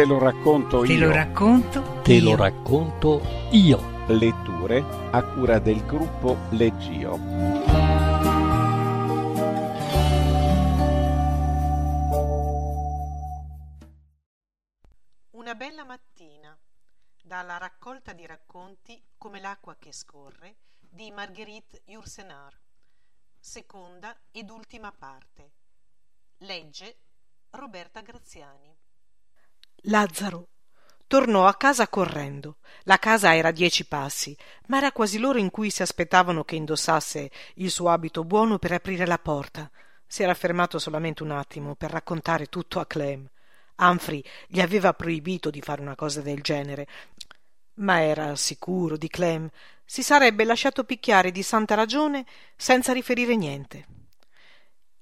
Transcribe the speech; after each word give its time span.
Te 0.00 0.06
lo 0.06 0.18
racconto 0.18 0.80
Te 0.80 0.94
io. 0.94 1.08
lo 1.08 1.12
racconto. 1.12 2.00
Te 2.02 2.20
lo 2.20 2.30
io. 2.30 2.36
racconto 2.36 3.20
io. 3.50 4.06
Letture 4.06 4.82
a 5.10 5.22
cura 5.22 5.58
del 5.58 5.84
gruppo 5.84 6.38
Leggio. 6.52 7.16
Una 15.32 15.54
bella 15.54 15.84
mattina, 15.84 16.58
dalla 17.22 17.58
raccolta 17.58 18.14
di 18.14 18.24
racconti 18.24 18.98
Come 19.18 19.38
l'acqua 19.38 19.76
che 19.78 19.92
scorre 19.92 20.60
di 20.78 21.10
Marguerite 21.10 21.82
Yourcenar, 21.88 22.58
seconda 23.38 24.18
ed 24.30 24.48
ultima 24.48 24.92
parte. 24.92 25.52
Legge 26.38 27.00
Roberta 27.50 28.00
Graziani. 28.00 28.79
Lazzaro 29.84 30.48
tornò 31.06 31.46
a 31.46 31.54
casa 31.54 31.88
correndo. 31.88 32.58
La 32.82 32.98
casa 32.98 33.34
era 33.34 33.48
a 33.48 33.52
dieci 33.52 33.86
passi, 33.86 34.36
ma 34.66 34.76
era 34.76 34.92
quasi 34.92 35.18
l'ora 35.18 35.38
in 35.38 35.50
cui 35.50 35.70
si 35.70 35.80
aspettavano 35.80 36.44
che 36.44 36.56
indossasse 36.56 37.30
il 37.54 37.70
suo 37.70 37.88
abito 37.88 38.22
buono 38.24 38.58
per 38.58 38.72
aprire 38.72 39.06
la 39.06 39.18
porta. 39.18 39.70
Si 40.06 40.22
era 40.22 40.34
fermato 40.34 40.78
solamente 40.78 41.22
un 41.22 41.30
attimo 41.30 41.76
per 41.76 41.90
raccontare 41.90 42.46
tutto 42.46 42.78
a 42.78 42.86
Clem. 42.86 43.26
Humphrey 43.78 44.22
gli 44.46 44.60
aveva 44.60 44.92
proibito 44.92 45.48
di 45.48 45.62
fare 45.62 45.80
una 45.80 45.94
cosa 45.94 46.20
del 46.20 46.42
genere, 46.42 46.86
ma 47.74 48.02
era 48.02 48.36
sicuro 48.36 48.98
di 48.98 49.08
Clem. 49.08 49.48
Si 49.84 50.02
sarebbe 50.02 50.44
lasciato 50.44 50.84
picchiare 50.84 51.30
di 51.30 51.42
santa 51.42 51.74
ragione 51.74 52.26
senza 52.54 52.92
riferire 52.92 53.34
niente. 53.34 53.86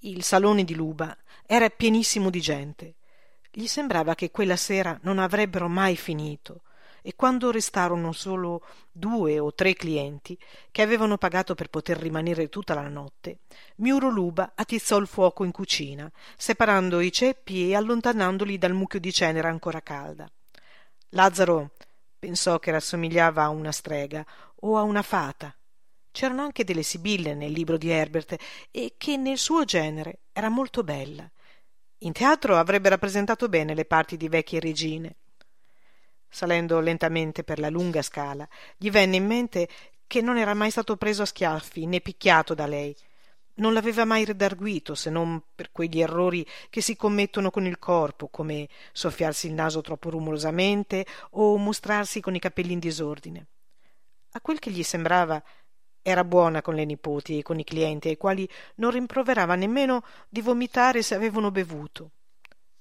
Il 0.02 0.22
salone 0.22 0.62
di 0.62 0.76
Luba 0.76 1.16
era 1.44 1.68
pienissimo 1.68 2.30
di 2.30 2.40
gente. 2.40 2.97
Gli 3.50 3.66
sembrava 3.66 4.14
che 4.14 4.30
quella 4.30 4.56
sera 4.56 4.98
non 5.02 5.18
avrebbero 5.18 5.68
mai 5.68 5.96
finito 5.96 6.62
e 7.02 7.14
quando 7.14 7.50
restarono 7.50 8.12
solo 8.12 8.62
due 8.92 9.38
o 9.38 9.54
tre 9.54 9.74
clienti 9.74 10.38
che 10.70 10.82
avevano 10.82 11.16
pagato 11.16 11.54
per 11.54 11.68
poter 11.68 11.96
rimanere 11.96 12.48
tutta 12.48 12.74
la 12.74 12.88
notte, 12.88 13.38
Miuro 13.76 14.10
Luba 14.10 14.52
attizzò 14.54 14.98
il 14.98 15.06
fuoco 15.06 15.44
in 15.44 15.52
cucina, 15.52 16.10
separando 16.36 17.00
i 17.00 17.12
ceppi 17.12 17.70
e 17.70 17.76
allontanandoli 17.76 18.58
dal 18.58 18.74
mucchio 18.74 19.00
di 19.00 19.12
cenere 19.12 19.48
ancora 19.48 19.80
calda. 19.80 20.30
Lazzaro 21.10 21.70
pensò 22.18 22.58
che 22.58 22.72
rassomigliava 22.72 23.44
a 23.44 23.48
una 23.48 23.72
strega 23.72 24.26
o 24.62 24.76
a 24.76 24.82
una 24.82 25.02
fata. 25.02 25.54
C'erano 26.10 26.42
anche 26.42 26.64
delle 26.64 26.82
sibille 26.82 27.34
nel 27.34 27.52
libro 27.52 27.78
di 27.78 27.88
Herbert 27.90 28.36
e 28.70 28.94
che 28.98 29.16
nel 29.16 29.38
suo 29.38 29.64
genere 29.64 30.18
era 30.32 30.48
molto 30.48 30.82
bella. 30.82 31.30
In 32.02 32.12
teatro 32.12 32.56
avrebbe 32.56 32.90
rappresentato 32.90 33.48
bene 33.48 33.74
le 33.74 33.84
parti 33.84 34.16
di 34.16 34.28
vecchie 34.28 34.60
regine. 34.60 35.16
Salendo 36.28 36.78
lentamente 36.78 37.42
per 37.42 37.58
la 37.58 37.70
lunga 37.70 38.02
scala, 38.02 38.46
gli 38.76 38.88
venne 38.88 39.16
in 39.16 39.26
mente 39.26 39.68
che 40.06 40.20
non 40.20 40.38
era 40.38 40.54
mai 40.54 40.70
stato 40.70 40.96
preso 40.96 41.22
a 41.22 41.26
schiaffi 41.26 41.86
né 41.86 42.00
picchiato 42.00 42.54
da 42.54 42.66
lei. 42.66 42.94
Non 43.54 43.72
l'aveva 43.72 44.04
mai 44.04 44.24
redarguito 44.24 44.94
se 44.94 45.10
non 45.10 45.42
per 45.52 45.72
quegli 45.72 46.00
errori 46.00 46.46
che 46.70 46.80
si 46.80 46.94
commettono 46.94 47.50
con 47.50 47.66
il 47.66 47.80
corpo, 47.80 48.28
come 48.28 48.68
soffiarsi 48.92 49.48
il 49.48 49.54
naso 49.54 49.80
troppo 49.80 50.10
rumorosamente 50.10 51.04
o 51.30 51.56
mostrarsi 51.56 52.20
con 52.20 52.36
i 52.36 52.38
capelli 52.38 52.74
in 52.74 52.78
disordine. 52.78 53.46
A 54.32 54.40
quel 54.40 54.60
che 54.60 54.70
gli 54.70 54.84
sembrava 54.84 55.42
era 56.08 56.24
buona 56.24 56.62
con 56.62 56.74
le 56.74 56.86
nipoti 56.86 57.38
e 57.38 57.42
con 57.42 57.58
i 57.58 57.64
clienti 57.64 58.08
ai 58.08 58.16
quali 58.16 58.48
non 58.76 58.92
rimproverava 58.92 59.54
nemmeno 59.56 60.02
di 60.26 60.40
vomitare 60.40 61.02
se 61.02 61.14
avevano 61.14 61.50
bevuto. 61.50 62.12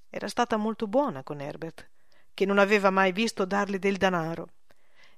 Era 0.10 0.30
stata 0.30 0.56
molto 0.56 0.88
buona 0.88 1.24
con 1.24 1.42
Herbert, 1.42 1.90
che 2.34 2.46
non 2.46 2.58
aveva 2.58 2.90
mai 2.90 3.12
visto 3.12 3.44
darle 3.44 3.80
del 3.80 3.98
danaro, 3.98 4.48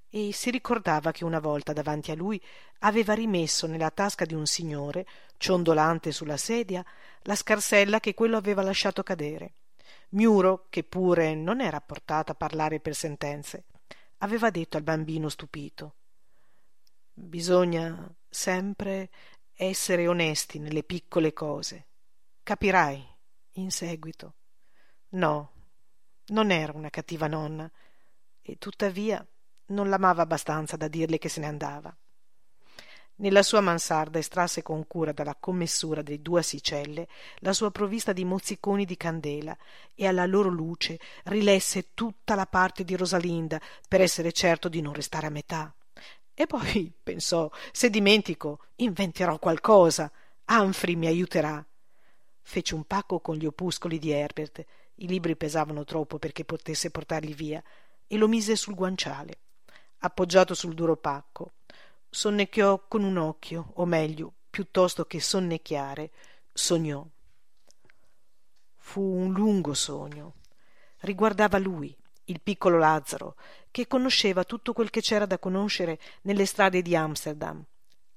e 0.10 0.32
si 0.34 0.50
ricordava 0.50 1.12
che 1.12 1.24
una 1.24 1.40
volta 1.40 1.72
davanti 1.72 2.10
a 2.10 2.16
lui 2.16 2.44
aveva 2.80 3.14
rimesso 3.14 3.68
nella 3.68 3.92
tasca 3.92 4.26
di 4.26 4.34
un 4.34 4.48
signore, 4.48 5.06
ciondolante 5.38 6.12
sulla 6.12 6.38
sedia, 6.38 6.84
la 7.24 7.36
scarsella 7.36 8.00
che 8.00 8.16
quello 8.16 8.38
aveva 8.38 8.64
lasciato 8.64 9.04
cadere. 9.04 9.54
Miuro, 10.10 10.66
che 10.70 10.84
pure 10.84 11.36
non 11.36 11.62
era 11.62 11.80
portata 11.80 12.32
a 12.32 12.36
parlare 12.36 12.80
per 12.80 12.96
sentenze, 12.96 13.66
aveva 14.18 14.50
detto 14.50 14.78
al 14.78 14.84
bambino 14.84 15.30
stupito 15.30 15.94
Bisogna 17.22 18.16
sempre 18.30 19.10
essere 19.54 20.08
onesti 20.08 20.58
nelle 20.58 20.84
piccole 20.84 21.34
cose. 21.34 21.88
Capirai 22.42 23.06
in 23.56 23.72
seguito. 23.72 24.34
No, 25.10 25.52
non 26.28 26.50
era 26.50 26.72
una 26.74 26.90
cattiva 26.90 27.28
nonna, 27.28 27.70
e 28.42 28.58
tuttavia 28.58 29.24
non 29.68 29.90
l'amava 29.90 30.22
abbastanza 30.22 30.78
da 30.78 30.88
dirle 30.88 31.18
che 31.18 31.30
se 31.30 31.42
ne 31.42 31.48
andava. 31.48 31.96
Nella 33.16 33.44
sua 33.44 33.60
mansarda 33.60 34.18
estrasse 34.18 34.64
con 34.64 34.88
cura 34.88 35.12
dalla 35.12 35.36
commessura 35.36 36.02
dei 36.02 36.22
due 36.22 36.40
assicelle 36.40 37.08
la 37.40 37.52
sua 37.52 37.70
provvista 37.70 38.14
di 38.14 38.24
mozziconi 38.24 38.86
di 38.86 38.96
candela 38.96 39.56
e 39.94 40.08
alla 40.08 40.26
loro 40.26 40.50
luce 40.50 40.98
rilesse 41.26 41.94
tutta 41.94 42.34
la 42.34 42.48
parte 42.48 42.86
di 42.86 42.96
Rosalinda 42.96 43.60
per 43.88 44.00
essere 44.00 44.32
certo 44.32 44.70
di 44.70 44.82
non 44.82 44.94
restare 44.94 45.28
a 45.28 45.32
metà. 45.32 45.74
E 46.40 46.48
poi 46.48 46.90
pensò: 47.04 47.52
se 47.74 47.90
dimentico, 47.90 48.60
inventerò 48.78 49.38
qualcosa. 49.40 50.10
Humphrey 50.48 50.96
mi 50.96 51.08
aiuterà. 51.08 51.64
Fece 52.42 52.76
un 52.76 52.86
pacco 52.86 53.20
con 53.20 53.36
gli 53.36 53.46
opuscoli 53.46 54.00
di 54.00 54.12
Herbert. 54.12 54.64
I 54.96 55.08
libri 55.08 55.36
pesavano 55.36 55.84
troppo 55.84 56.18
perché 56.18 56.46
potesse 56.46 56.92
portarli 56.92 57.34
via 57.34 57.62
e 58.08 58.16
lo 58.16 58.30
mise 58.30 58.56
sul 58.56 58.74
guanciale. 58.74 59.40
Appoggiato 59.98 60.54
sul 60.54 60.74
duro 60.76 60.96
pacco, 60.96 61.56
sonnecchiò 62.10 62.86
con 62.88 63.04
un 63.04 63.18
occhio, 63.18 63.72
o 63.74 63.86
meglio, 63.86 64.32
piuttosto 64.50 65.04
che 65.04 65.20
sonnecchiare, 65.20 66.10
sognò. 66.54 67.06
Fu 68.78 69.02
un 69.02 69.34
lungo 69.34 69.74
sogno. 69.74 70.36
Riguardava 71.00 71.58
lui, 71.58 71.94
il 72.30 72.42
piccolo 72.42 72.78
Lazzaro, 72.78 73.36
che 73.72 73.88
conosceva 73.88 74.44
tutto 74.44 74.74
quel 74.74 74.90
che 74.90 75.02
c'era 75.02 75.26
da 75.26 75.38
conoscere 75.38 76.00
nelle 76.22 76.46
strade 76.46 76.82
di 76.82 76.96
Amsterdam. 76.96 77.64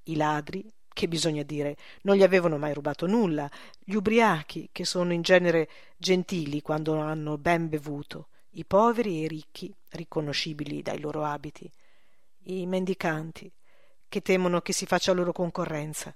I 0.03 0.15
ladri, 0.15 0.65
che 0.91 1.07
bisogna 1.07 1.43
dire, 1.43 1.75
non 2.03 2.15
gli 2.15 2.23
avevano 2.23 2.57
mai 2.57 2.73
rubato 2.73 3.07
nulla, 3.07 3.49
gli 3.79 3.95
ubriachi, 3.95 4.69
che 4.71 4.85
sono 4.85 5.13
in 5.13 5.21
genere 5.21 5.69
gentili 5.97 6.61
quando 6.61 6.99
hanno 6.99 7.37
ben 7.37 7.67
bevuto, 7.69 8.27
i 8.51 8.65
poveri 8.65 9.17
e 9.17 9.23
i 9.23 9.27
ricchi, 9.27 9.73
riconoscibili 9.89 10.81
dai 10.81 10.99
loro 10.99 11.23
abiti, 11.23 11.69
i 12.43 12.65
mendicanti, 12.67 13.51
che 14.07 14.21
temono 14.21 14.61
che 14.61 14.73
si 14.73 14.85
faccia 14.85 15.13
loro 15.13 15.31
concorrenza, 15.31 16.15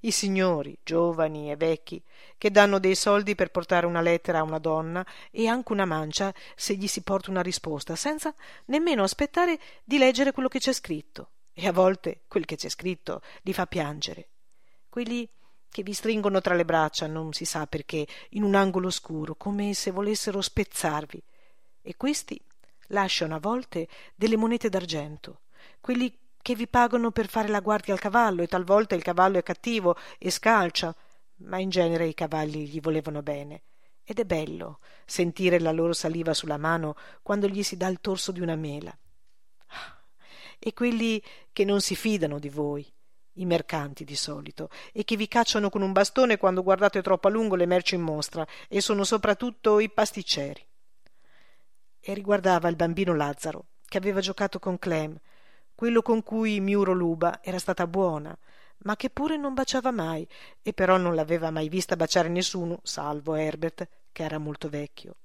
i 0.00 0.10
signori, 0.10 0.76
giovani 0.82 1.50
e 1.50 1.56
vecchi, 1.56 2.02
che 2.38 2.50
danno 2.50 2.78
dei 2.78 2.94
soldi 2.94 3.34
per 3.34 3.50
portare 3.50 3.86
una 3.86 4.00
lettera 4.00 4.40
a 4.40 4.42
una 4.42 4.58
donna 4.58 5.04
e 5.30 5.46
anche 5.46 5.72
una 5.72 5.84
mancia 5.84 6.32
se 6.54 6.74
gli 6.74 6.86
si 6.86 7.02
porta 7.02 7.30
una 7.30 7.42
risposta, 7.42 7.96
senza 7.96 8.34
nemmeno 8.66 9.02
aspettare 9.02 9.58
di 9.84 9.98
leggere 9.98 10.32
quello 10.32 10.48
che 10.48 10.58
c'è 10.58 10.72
scritto. 10.72 11.30
E 11.52 11.66
a 11.68 11.72
volte 11.72 12.22
quel 12.26 12.44
che 12.44 12.56
c'è 12.56 12.68
scritto 12.68 13.22
li 13.42 13.52
fa 13.52 13.66
piangere. 13.66 14.28
Quelli 14.88 15.28
che 15.68 15.82
vi 15.82 15.92
stringono 15.92 16.40
tra 16.40 16.54
le 16.54 16.64
braccia, 16.64 17.06
non 17.06 17.32
si 17.32 17.44
sa 17.44 17.66
perché, 17.66 18.06
in 18.30 18.42
un 18.42 18.54
angolo 18.54 18.86
oscuro, 18.86 19.34
come 19.34 19.74
se 19.74 19.90
volessero 19.90 20.40
spezzarvi. 20.40 21.22
E 21.82 21.96
questi 21.96 22.40
lasciano 22.88 23.34
a 23.34 23.40
volte 23.40 23.88
delle 24.14 24.36
monete 24.36 24.68
d'argento, 24.68 25.40
quelli 25.80 26.16
che 26.44 26.54
vi 26.54 26.68
pagano 26.68 27.10
per 27.10 27.26
fare 27.26 27.48
la 27.48 27.60
guardia 27.60 27.94
al 27.94 27.98
cavallo 27.98 28.42
e 28.42 28.46
talvolta 28.46 28.94
il 28.94 29.02
cavallo 29.02 29.38
è 29.38 29.42
cattivo 29.42 29.96
e 30.18 30.30
scalcia, 30.30 30.94
ma 31.36 31.58
in 31.58 31.70
genere 31.70 32.06
i 32.06 32.12
cavalli 32.12 32.66
gli 32.66 32.82
volevano 32.82 33.22
bene. 33.22 33.62
Ed 34.04 34.18
è 34.18 34.26
bello 34.26 34.80
sentire 35.06 35.58
la 35.58 35.72
loro 35.72 35.94
saliva 35.94 36.34
sulla 36.34 36.58
mano 36.58 36.96
quando 37.22 37.48
gli 37.48 37.62
si 37.62 37.78
dà 37.78 37.86
il 37.86 37.98
torso 37.98 38.30
di 38.30 38.40
una 38.40 38.56
mela. 38.56 38.94
E 40.58 40.74
quelli 40.74 41.22
che 41.50 41.64
non 41.64 41.80
si 41.80 41.96
fidano 41.96 42.38
di 42.38 42.50
voi, 42.50 42.86
i 43.36 43.46
mercanti 43.46 44.04
di 44.04 44.14
solito, 44.14 44.68
e 44.92 45.02
che 45.04 45.16
vi 45.16 45.28
cacciano 45.28 45.70
con 45.70 45.80
un 45.80 45.92
bastone 45.92 46.36
quando 46.36 46.62
guardate 46.62 47.00
troppo 47.00 47.28
a 47.28 47.30
lungo 47.30 47.54
le 47.54 47.64
merci 47.64 47.94
in 47.94 48.02
mostra, 48.02 48.46
e 48.68 48.82
sono 48.82 49.04
soprattutto 49.04 49.78
i 49.80 49.88
pasticceri. 49.88 50.62
E 52.00 52.12
riguardava 52.12 52.68
il 52.68 52.76
bambino 52.76 53.14
Lazzaro, 53.14 53.68
che 53.86 53.96
aveva 53.96 54.20
giocato 54.20 54.58
con 54.58 54.78
Clem, 54.78 55.18
quello 55.74 56.02
con 56.02 56.22
cui 56.22 56.60
Miuro 56.60 56.92
Luba 56.92 57.40
era 57.42 57.58
stata 57.58 57.86
buona, 57.86 58.36
ma 58.78 58.96
che 58.96 59.10
pure 59.10 59.36
non 59.36 59.54
baciava 59.54 59.90
mai, 59.90 60.26
e 60.62 60.72
però 60.72 60.96
non 60.96 61.14
l'aveva 61.14 61.50
mai 61.50 61.68
vista 61.68 61.96
baciare 61.96 62.28
nessuno, 62.28 62.80
salvo 62.82 63.34
Herbert, 63.34 63.88
che 64.12 64.22
era 64.22 64.38
molto 64.38 64.68
vecchio. 64.68 65.16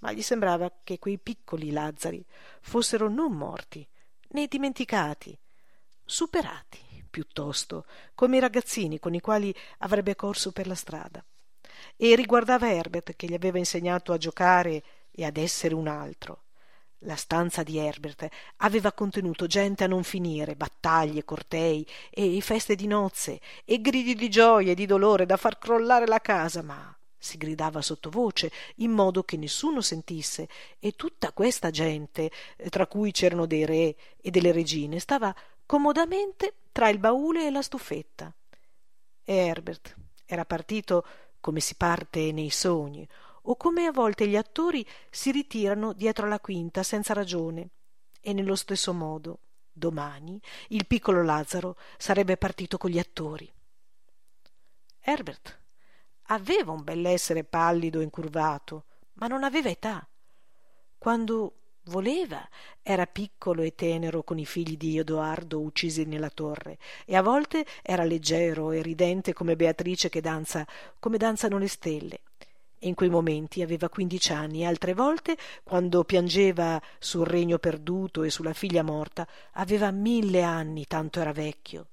Ma 0.00 0.12
gli 0.12 0.22
sembrava 0.22 0.70
che 0.82 0.98
quei 0.98 1.18
piccoli 1.18 1.70
Lazzari 1.70 2.24
fossero 2.60 3.08
non 3.08 3.32
morti, 3.32 3.86
né 4.28 4.46
dimenticati, 4.46 5.36
superati, 6.04 7.04
piuttosto, 7.08 7.86
come 8.14 8.36
i 8.36 8.40
ragazzini 8.40 8.98
con 8.98 9.14
i 9.14 9.20
quali 9.20 9.54
avrebbe 9.78 10.16
corso 10.16 10.52
per 10.52 10.66
la 10.66 10.74
strada. 10.74 11.24
E 11.96 12.16
riguardava 12.16 12.70
Herbert, 12.70 13.14
che 13.14 13.26
gli 13.26 13.34
aveva 13.34 13.58
insegnato 13.58 14.12
a 14.12 14.18
giocare 14.18 14.82
e 15.10 15.24
ad 15.24 15.36
essere 15.36 15.74
un 15.74 15.86
altro. 15.86 16.43
La 17.06 17.16
stanza 17.16 17.62
di 17.62 17.76
Herbert 17.76 18.26
aveva 18.58 18.92
contenuto 18.92 19.46
gente 19.46 19.84
a 19.84 19.86
non 19.86 20.04
finire, 20.04 20.56
battaglie, 20.56 21.24
cortei 21.24 21.86
e 22.08 22.40
feste 22.40 22.74
di 22.74 22.86
nozze 22.86 23.40
e 23.64 23.80
gridi 23.82 24.14
di 24.14 24.30
gioia 24.30 24.72
e 24.72 24.74
di 24.74 24.86
dolore 24.86 25.26
da 25.26 25.36
far 25.36 25.58
crollare 25.58 26.06
la 26.06 26.20
casa, 26.20 26.62
ma 26.62 26.96
si 27.18 27.36
gridava 27.36 27.82
sottovoce 27.82 28.50
in 28.76 28.90
modo 28.90 29.22
che 29.22 29.36
nessuno 29.36 29.82
sentisse 29.82 30.48
e 30.78 30.92
tutta 30.92 31.32
questa 31.32 31.70
gente, 31.70 32.30
tra 32.70 32.86
cui 32.86 33.12
c'erano 33.12 33.44
dei 33.44 33.66
re 33.66 33.96
e 34.20 34.30
delle 34.30 34.52
regine, 34.52 34.98
stava 34.98 35.34
comodamente 35.66 36.54
tra 36.72 36.88
il 36.88 36.98
baule 36.98 37.46
e 37.46 37.50
la 37.50 37.62
stufetta. 37.62 38.32
E 39.24 39.34
Herbert 39.34 39.94
era 40.24 40.46
partito 40.46 41.04
come 41.40 41.60
si 41.60 41.74
parte 41.74 42.32
nei 42.32 42.48
sogni, 42.48 43.06
o 43.46 43.56
come 43.56 43.86
a 43.86 43.92
volte 43.92 44.26
gli 44.26 44.36
attori 44.36 44.86
si 45.10 45.30
ritirano 45.30 45.92
dietro 45.92 46.26
la 46.28 46.40
quinta 46.40 46.82
senza 46.82 47.12
ragione. 47.12 47.70
E 48.20 48.32
nello 48.32 48.54
stesso 48.54 48.92
modo, 48.92 49.40
domani, 49.72 50.40
il 50.68 50.86
piccolo 50.86 51.22
Lazzaro 51.22 51.76
sarebbe 51.98 52.36
partito 52.36 52.78
con 52.78 52.90
gli 52.90 52.98
attori. 52.98 53.50
Herbert 55.00 55.60
aveva 56.28 56.72
un 56.72 56.82
bell'essere 56.82 57.44
pallido 57.44 58.00
e 58.00 58.04
incurvato, 58.04 58.84
ma 59.14 59.26
non 59.26 59.44
aveva 59.44 59.68
età. 59.68 60.06
Quando 60.96 61.56
voleva 61.88 62.48
era 62.82 63.06
piccolo 63.06 63.60
e 63.60 63.74
tenero 63.74 64.22
con 64.22 64.38
i 64.38 64.46
figli 64.46 64.78
di 64.78 64.98
Edoardo 64.98 65.60
uccisi 65.60 66.04
nella 66.04 66.30
torre 66.30 66.78
e 67.04 67.14
a 67.14 67.20
volte 67.20 67.66
era 67.82 68.04
leggero 68.04 68.72
e 68.72 68.80
ridente 68.80 69.34
come 69.34 69.54
Beatrice 69.54 70.08
che 70.08 70.22
danza 70.22 70.66
come 70.98 71.18
danzano 71.18 71.58
le 71.58 71.68
stelle 71.68 72.22
in 72.86 72.94
quei 72.94 73.08
momenti 73.08 73.62
aveva 73.62 73.88
quindici 73.88 74.32
anni 74.32 74.60
e 74.60 74.66
altre 74.66 74.94
volte, 74.94 75.36
quando 75.62 76.04
piangeva 76.04 76.80
sul 76.98 77.26
regno 77.26 77.58
perduto 77.58 78.22
e 78.22 78.30
sulla 78.30 78.52
figlia 78.52 78.82
morta, 78.82 79.26
aveva 79.52 79.90
mille 79.90 80.42
anni, 80.42 80.86
tanto 80.86 81.20
era 81.20 81.32
vecchio. 81.32 81.88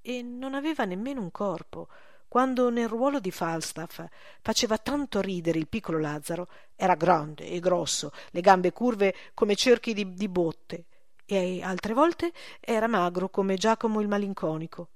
E 0.00 0.22
non 0.22 0.54
aveva 0.54 0.84
nemmeno 0.84 1.20
un 1.20 1.30
corpo. 1.30 1.88
Quando 2.28 2.70
nel 2.70 2.88
ruolo 2.88 3.20
di 3.20 3.30
Falstaff 3.30 4.02
faceva 4.40 4.78
tanto 4.78 5.20
ridere 5.20 5.58
il 5.58 5.68
piccolo 5.68 5.98
Lazzaro, 5.98 6.48
era 6.74 6.94
grande 6.94 7.46
e 7.46 7.60
grosso, 7.60 8.10
le 8.30 8.40
gambe 8.40 8.72
curve 8.72 9.14
come 9.34 9.54
cerchi 9.54 9.92
di, 9.92 10.14
di 10.14 10.28
botte, 10.28 10.86
e 11.26 11.62
altre 11.62 11.92
volte 11.92 12.32
era 12.60 12.86
magro 12.86 13.28
come 13.28 13.56
Giacomo 13.56 14.00
il 14.00 14.08
malinconico. 14.08 14.88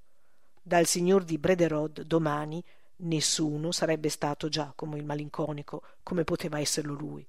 Dal 0.61 0.85
signor 0.85 1.23
di 1.23 1.37
Brederode 1.37 2.05
domani 2.05 2.63
Nessuno 2.99 3.71
sarebbe 3.71 4.09
stato 4.09 4.49
Giacomo 4.49 4.95
il 4.95 5.05
malinconico 5.05 5.83
come 6.03 6.23
poteva 6.23 6.59
esserlo 6.59 6.93
lui. 6.93 7.27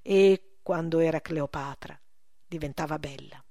E 0.00 0.56
quando 0.62 0.98
era 1.00 1.20
Cleopatra 1.20 1.98
diventava 2.46 2.98
bella. 2.98 3.42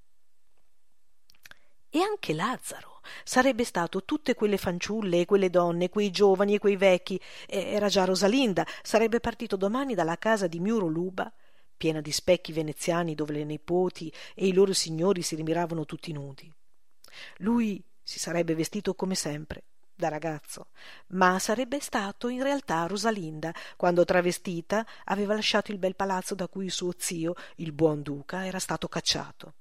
E 1.94 2.00
anche 2.00 2.34
Lazzaro 2.34 3.02
sarebbe 3.24 3.66
stato 3.66 4.06
tutte 4.06 4.34
quelle 4.34 4.58
fanciulle 4.58 5.22
e 5.22 5.26
quelle 5.26 5.50
donne, 5.50 5.90
quei 5.90 6.10
giovani 6.10 6.56
e 6.56 6.60
quei 6.60 6.78
vecchi. 6.78 7.20
Era 7.48 7.90
già 7.90 8.06
Rosalinda, 8.06 8.66
sarebbe 8.82 9.20
partito 9.20 9.58
domani 9.58 9.94
dalla 9.94 10.18
casa 10.18 10.48
di 10.48 10.60
Miuro 10.60 10.88
Luba, 10.88 11.32
piena 11.76 12.00
di 12.00 12.12
specchi 12.12 12.54
veneziani 12.54 13.14
dove 13.14 13.34
le 13.34 13.44
nipoti 13.44 14.12
e 14.34 14.48
i 14.48 14.54
loro 14.54 14.72
signori 14.72 15.22
si 15.22 15.36
rimiravano 15.36 15.86
tutti 15.86 16.14
nudi. 16.14 16.52
Lui 17.38 17.84
si 18.02 18.20
sarebbe 18.20 18.56
vestito 18.56 18.94
come 18.94 19.16
sempre, 19.16 19.64
da 20.02 20.08
ragazzo, 20.08 20.70
ma 21.10 21.38
sarebbe 21.38 21.80
stato 21.80 22.28
in 22.28 22.42
realtà 22.42 22.88
Rosalinda 22.88 23.54
quando 23.78 24.04
travestita 24.04 24.84
aveva 25.06 25.36
lasciato 25.36 25.72
il 25.72 25.78
bel 25.78 25.96
palazzo 25.96 26.34
da 26.34 26.48
cui 26.48 26.72
suo 26.72 26.92
zio, 26.98 27.36
il 27.58 27.72
buon 27.72 28.02
duca, 28.02 28.44
era 28.44 28.58
stato 28.58 28.88
cacciato. 28.88 29.54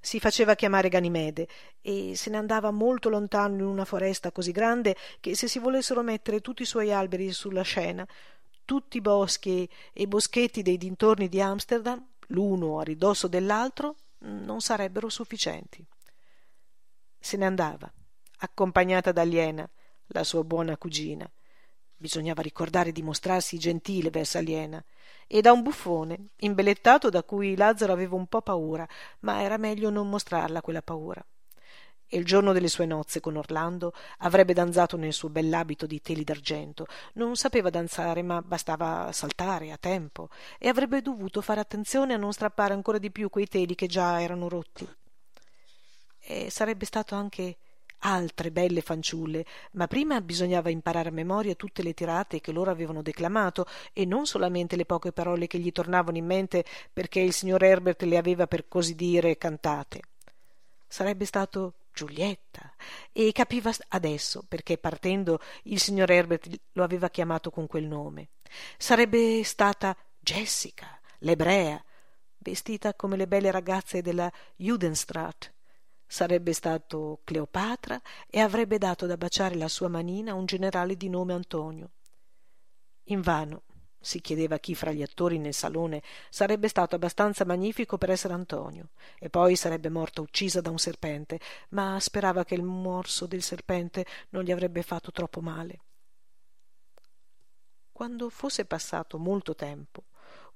Si 0.00 0.18
faceva 0.18 0.54
chiamare 0.54 0.88
Ganimede 0.88 1.46
e 1.82 2.16
se 2.16 2.30
ne 2.30 2.38
andava 2.38 2.70
molto 2.70 3.10
lontano 3.10 3.56
in 3.56 3.64
una 3.64 3.84
foresta 3.84 4.32
così 4.32 4.50
grande 4.50 4.96
che 5.20 5.36
se 5.36 5.46
si 5.46 5.58
volessero 5.58 6.00
mettere 6.02 6.40
tutti 6.40 6.62
i 6.62 6.66
suoi 6.66 6.90
alberi 6.90 7.30
sulla 7.30 7.62
scena, 7.62 8.08
tutti 8.64 8.96
i 8.96 9.02
boschi 9.02 9.68
e 9.92 10.08
boschetti 10.08 10.62
dei 10.62 10.78
dintorni 10.78 11.28
di 11.28 11.42
Amsterdam, 11.42 12.02
l'uno 12.28 12.78
a 12.78 12.82
ridosso 12.82 13.28
dell'altro, 13.28 13.96
non 14.20 14.62
sarebbero 14.62 15.10
sufficienti. 15.10 15.84
Se 17.18 17.36
ne 17.36 17.44
andava, 17.44 17.92
accompagnata 18.38 19.12
da 19.12 19.20
Aliena, 19.20 19.68
la 20.12 20.24
sua 20.24 20.44
buona 20.44 20.76
cugina. 20.76 21.28
Bisognava 21.96 22.42
ricordare 22.42 22.92
di 22.92 23.02
mostrarsi 23.02 23.58
gentile 23.58 24.10
verso 24.10 24.38
Aliena 24.38 24.82
e 25.26 25.40
da 25.40 25.52
un 25.52 25.62
buffone, 25.62 26.30
imbellettato 26.38 27.08
da 27.08 27.22
cui 27.22 27.56
Lazzaro 27.56 27.92
aveva 27.92 28.16
un 28.16 28.26
po' 28.26 28.42
paura, 28.42 28.86
ma 29.20 29.42
era 29.42 29.56
meglio 29.56 29.88
non 29.88 30.08
mostrarla 30.08 30.60
quella 30.60 30.82
paura. 30.82 31.24
E 32.14 32.18
il 32.18 32.26
giorno 32.26 32.52
delle 32.52 32.68
sue 32.68 32.84
nozze 32.84 33.20
con 33.20 33.36
Orlando 33.36 33.94
avrebbe 34.18 34.52
danzato 34.52 34.98
nel 34.98 35.14
suo 35.14 35.30
bell'abito 35.30 35.86
di 35.86 36.02
teli 36.02 36.24
d'argento. 36.24 36.86
Non 37.14 37.36
sapeva 37.36 37.70
danzare, 37.70 38.20
ma 38.20 38.42
bastava 38.42 39.10
saltare 39.12 39.72
a 39.72 39.78
tempo, 39.78 40.28
e 40.58 40.68
avrebbe 40.68 41.00
dovuto 41.00 41.40
fare 41.40 41.60
attenzione 41.60 42.12
a 42.12 42.18
non 42.18 42.34
strappare 42.34 42.74
ancora 42.74 42.98
di 42.98 43.10
più 43.10 43.30
quei 43.30 43.46
teli 43.46 43.74
che 43.74 43.86
già 43.86 44.20
erano 44.20 44.50
rotti. 44.50 44.86
E 46.18 46.50
sarebbe 46.50 46.84
stato 46.84 47.14
anche 47.14 47.56
altre 48.02 48.50
belle 48.50 48.80
fanciulle, 48.80 49.44
ma 49.72 49.86
prima 49.86 50.20
bisognava 50.20 50.70
imparare 50.70 51.08
a 51.08 51.12
memoria 51.12 51.54
tutte 51.54 51.82
le 51.82 51.94
tirate 51.94 52.40
che 52.40 52.52
loro 52.52 52.70
avevano 52.70 53.02
declamato 53.02 53.66
e 53.92 54.04
non 54.04 54.26
solamente 54.26 54.76
le 54.76 54.86
poche 54.86 55.12
parole 55.12 55.46
che 55.46 55.58
gli 55.58 55.72
tornavano 55.72 56.16
in 56.16 56.26
mente 56.26 56.64
perché 56.92 57.20
il 57.20 57.32
signor 57.32 57.62
Herbert 57.62 58.02
le 58.02 58.16
aveva 58.16 58.46
per 58.46 58.68
così 58.68 58.94
dire 58.94 59.36
cantate. 59.38 60.00
Sarebbe 60.86 61.24
stato 61.24 61.74
Giulietta 61.92 62.72
e 63.12 63.32
capiva 63.32 63.70
adesso 63.88 64.44
perché 64.48 64.78
partendo 64.78 65.40
il 65.64 65.78
signor 65.78 66.10
Herbert 66.10 66.48
lo 66.72 66.82
aveva 66.82 67.10
chiamato 67.10 67.50
con 67.50 67.66
quel 67.66 67.84
nome. 67.84 68.28
Sarebbe 68.76 69.42
stata 69.44 69.96
Jessica, 70.18 70.98
l'ebrea, 71.18 71.82
vestita 72.38 72.94
come 72.94 73.16
le 73.16 73.26
belle 73.26 73.50
ragazze 73.50 74.02
della 74.02 74.30
Judenstraat 74.56 75.52
sarebbe 76.12 76.52
stato 76.52 77.20
Cleopatra 77.24 77.98
e 78.28 78.38
avrebbe 78.38 78.76
dato 78.76 79.06
da 79.06 79.16
baciare 79.16 79.54
la 79.54 79.66
sua 79.68 79.88
manina 79.88 80.32
a 80.32 80.34
un 80.34 80.44
generale 80.44 80.94
di 80.94 81.08
nome 81.08 81.32
Antonio. 81.32 81.92
Invano 83.04 83.62
si 83.98 84.20
chiedeva 84.20 84.58
chi 84.58 84.74
fra 84.74 84.92
gli 84.92 85.00
attori 85.00 85.38
nel 85.38 85.54
salone 85.54 86.02
sarebbe 86.28 86.68
stato 86.68 86.96
abbastanza 86.96 87.46
magnifico 87.46 87.96
per 87.96 88.10
essere 88.10 88.34
Antonio, 88.34 88.90
e 89.18 89.30
poi 89.30 89.56
sarebbe 89.56 89.88
morta 89.88 90.20
uccisa 90.20 90.60
da 90.60 90.68
un 90.68 90.78
serpente, 90.78 91.40
ma 91.70 91.98
sperava 91.98 92.44
che 92.44 92.56
il 92.56 92.62
morso 92.62 93.24
del 93.24 93.42
serpente 93.42 94.04
non 94.30 94.42
gli 94.42 94.52
avrebbe 94.52 94.82
fatto 94.82 95.12
troppo 95.12 95.40
male. 95.40 95.80
Quando 97.90 98.28
fosse 98.28 98.66
passato 98.66 99.18
molto 99.18 99.54
tempo, 99.54 100.04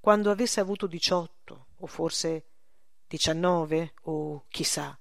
quando 0.01 0.31
avesse 0.31 0.61
avuto 0.61 0.87
diciotto, 0.87 1.69
o 1.79 1.87
forse 1.87 2.45
diciannove, 3.07 3.95
o 4.03 4.45
chissà, 4.49 4.99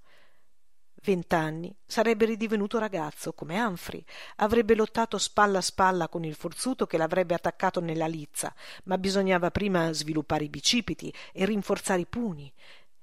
vent'anni. 1.05 1.73
Sarebbe 1.85 2.25
ridivenuto 2.25 2.79
ragazzo 2.79 3.31
come 3.31 3.61
Humphrey. 3.61 4.03
Avrebbe 4.37 4.75
lottato 4.75 5.17
spalla 5.17 5.59
a 5.59 5.61
spalla 5.61 6.09
con 6.09 6.25
il 6.25 6.35
forzuto 6.35 6.85
che 6.85 6.97
l'avrebbe 6.97 7.35
attaccato 7.35 7.79
nella 7.79 8.07
lizza 8.07 8.53
ma 8.83 8.97
bisognava 8.97 9.51
prima 9.51 9.91
sviluppare 9.93 10.45
i 10.45 10.49
bicipiti 10.49 11.13
e 11.31 11.45
rinforzare 11.45 12.01
i 12.01 12.05
pugni. 12.05 12.51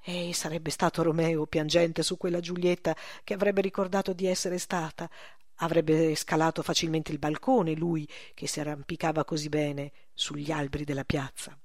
E 0.05 0.35
sarebbe 0.35 0.71
stato 0.71 1.03
Romeo 1.03 1.47
piangente 1.47 2.03
su 2.03 2.17
quella 2.17 2.41
Giulietta 2.41 2.95
che 3.23 3.35
avrebbe 3.35 3.61
ricordato 3.61 4.13
di 4.13 4.27
essere 4.27 4.59
stata. 4.59 5.09
Avrebbe 5.57 6.15
scalato 6.17 6.63
facilmente 6.63 7.13
il 7.13 7.19
balcone 7.19 7.75
lui 7.75 8.09
che 8.35 8.49
si 8.49 8.59
arrampicava 8.59 9.25
così 9.25 9.49
bene 9.49 9.93
sugli 10.13 10.51
alberi 10.51 10.85
della 10.85 11.05
piazza. 11.05 11.57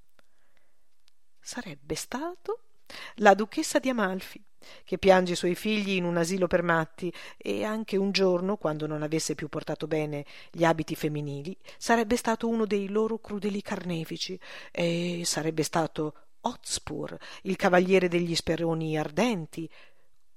Sarebbe 1.40 1.96
stato 1.96 2.67
la 3.16 3.34
duchessa 3.34 3.80
di 3.80 3.90
Amalfi 3.90 4.42
che 4.84 4.98
piange 4.98 5.34
i 5.34 5.36
suoi 5.36 5.56
figli 5.56 5.92
in 5.92 6.04
un 6.04 6.18
asilo 6.18 6.48
per 6.48 6.62
matti 6.62 7.14
e 7.38 7.64
anche 7.64 7.96
un 7.96 8.12
giorno 8.12 8.58
quando 8.58 8.86
non 8.88 9.02
avesse 9.02 9.36
più 9.36 9.48
portato 9.48 9.88
bene 9.88 10.26
gli 10.52 10.64
abiti 10.64 10.96
femminili 10.96 11.56
sarebbe 11.78 12.16
stato 12.16 12.48
uno 12.48 12.66
dei 12.66 12.90
loro 12.90 13.20
crudeli 13.20 13.62
carnefici 13.62 14.38
e 14.72 15.22
sarebbe 15.26 15.64
stato 15.64 16.14
Hotspur 16.42 17.18
il 17.44 17.56
cavaliere 17.56 18.08
degli 18.08 18.36
speroni 18.36 18.98
ardenti 18.98 19.70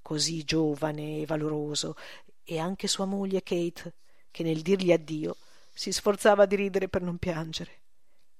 così 0.01 0.43
giovane 0.43 1.19
e 1.19 1.25
valoroso 1.25 1.95
e 2.43 2.59
anche 2.59 2.87
sua 2.87 3.05
moglie 3.05 3.43
Kate 3.43 3.93
che 4.31 4.43
nel 4.43 4.61
dirgli 4.61 4.91
addio 4.91 5.35
si 5.73 5.91
sforzava 5.91 6.45
di 6.45 6.55
ridere 6.55 6.89
per 6.89 7.01
non 7.01 7.17
piangere. 7.17 7.79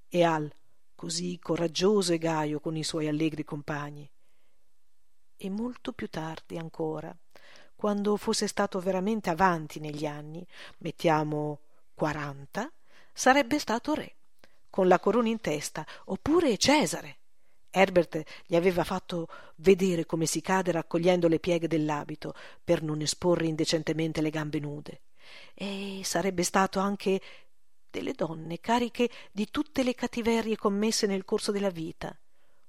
E 0.10 0.24
Al 0.24 0.52
così 1.02 1.40
coraggioso 1.42 2.14
e 2.14 2.20
gaio 2.20 2.60
con 2.60 2.76
i 2.78 2.84
suoi 2.84 3.08
allegri 3.08 3.44
compagni 3.44 4.08
e 5.36 5.50
molto 5.50 5.94
più 5.94 6.08
tardi 6.08 6.60
ancora, 6.60 7.12
quando 7.76 8.16
fosse 8.18 8.46
stato 8.46 8.80
veramente 8.80 9.32
avanti 9.32 9.80
negli 9.80 10.06
anni, 10.06 10.46
mettiamo 10.78 11.62
quaranta, 11.96 12.72
sarebbe 13.12 13.58
stato 13.58 13.96
re, 13.96 14.18
con 14.70 14.88
la 14.88 15.00
corona 15.00 15.30
in 15.30 15.42
testa, 15.42 15.84
oppure 16.06 16.56
Cesare. 16.58 17.18
Herbert 17.72 18.22
gli 18.46 18.56
aveva 18.56 18.84
fatto 18.84 19.28
vedere 19.56 20.06
come 20.06 20.28
si 20.28 20.40
cade 20.40 20.72
raccogliendo 20.72 21.28
le 21.28 21.40
pieghe 21.40 21.68
dell'abito 21.68 22.36
per 22.64 22.84
non 22.84 23.02
esporre 23.02 23.48
indecentemente 23.48 24.22
le 24.22 24.30
gambe 24.30 24.60
nude. 24.60 25.02
E 25.56 26.02
sarebbe 26.04 26.44
stato 26.44 26.80
anche 26.80 27.20
delle 27.92 28.14
donne 28.14 28.60
cariche 28.60 29.10
di 29.32 29.48
tutte 29.52 29.84
le 29.84 29.94
cattiverie 29.94 30.56
commesse 30.56 31.06
nel 31.06 31.26
corso 31.26 31.52
della 31.52 31.70
vita. 31.70 32.18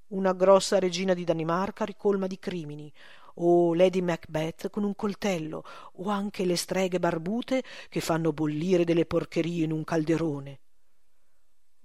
Una 0.09 0.33
grossa 0.33 0.77
regina 0.77 1.15
di 1.15 1.23
Danimarca 1.23 1.85
ricolma 1.85 2.27
di 2.27 2.37
crimini, 2.37 2.93
o 3.35 3.73
Lady 3.73 4.01
Macbeth 4.01 4.69
con 4.69 4.83
un 4.83 4.95
coltello, 4.95 5.63
o 5.93 6.09
anche 6.09 6.45
le 6.45 6.55
streghe 6.55 6.99
barbute 6.99 7.63
che 7.89 7.99
fanno 7.99 8.31
bollire 8.31 8.83
delle 8.83 9.05
porcherie 9.05 9.63
in 9.63 9.71
un 9.71 9.83
calderone. 9.83 10.59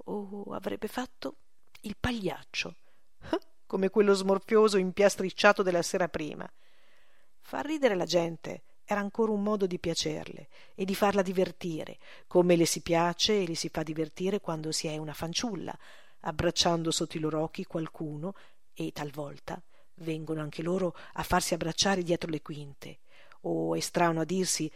O 0.04 0.44
avrebbe 0.50 0.88
fatto 0.88 1.36
il 1.82 1.96
pagliaccio, 1.98 2.74
come 3.66 3.88
quello 3.88 4.12
smorfioso 4.12 4.76
impiastricciato 4.76 5.62
della 5.62 5.82
sera 5.82 6.08
prima. 6.08 6.46
Far 7.40 7.64
ridere 7.64 7.94
la 7.94 8.04
gente 8.04 8.62
era 8.90 9.00
ancora 9.00 9.32
un 9.32 9.42
modo 9.42 9.66
di 9.66 9.78
piacerle 9.78 10.48
e 10.74 10.86
di 10.86 10.94
farla 10.94 11.20
divertire, 11.20 11.98
come 12.26 12.56
le 12.56 12.64
si 12.64 12.80
piace 12.80 13.42
e 13.42 13.46
le 13.46 13.54
si 13.54 13.68
fa 13.68 13.82
divertire 13.82 14.40
quando 14.40 14.72
si 14.72 14.86
è 14.86 14.96
una 14.96 15.12
fanciulla, 15.12 15.78
abbracciando 16.20 16.90
sotto 16.90 17.18
i 17.18 17.20
loro 17.20 17.42
occhi 17.42 17.66
qualcuno 17.66 18.34
e 18.72 18.90
talvolta 18.92 19.62
vengono 19.96 20.40
anche 20.40 20.62
loro 20.62 20.96
a 21.14 21.22
farsi 21.22 21.52
abbracciare 21.52 22.02
dietro 22.02 22.30
le 22.30 22.40
quinte, 22.40 23.00
o 23.42 23.74
è 23.74 23.80
strano 23.80 24.20
a 24.20 24.24
dirsi 24.24 24.70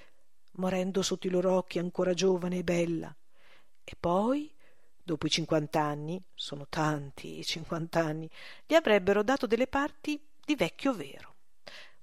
morendo 0.52 1.00
sotto 1.00 1.26
i 1.26 1.30
loro 1.30 1.56
occhi 1.56 1.78
ancora 1.78 2.12
giovane 2.12 2.58
e 2.58 2.64
bella. 2.64 3.16
E 3.82 3.96
poi, 3.98 4.54
dopo 5.02 5.26
i 5.26 5.30
cinquant'anni, 5.30 6.22
sono 6.34 6.66
tanti 6.68 7.38
i 7.38 7.44
cinquant'anni, 7.44 8.28
gli 8.66 8.74
avrebbero 8.74 9.22
dato 9.22 9.46
delle 9.46 9.66
parti 9.66 10.22
di 10.44 10.54
vecchio 10.54 10.92
vero. 10.92 11.36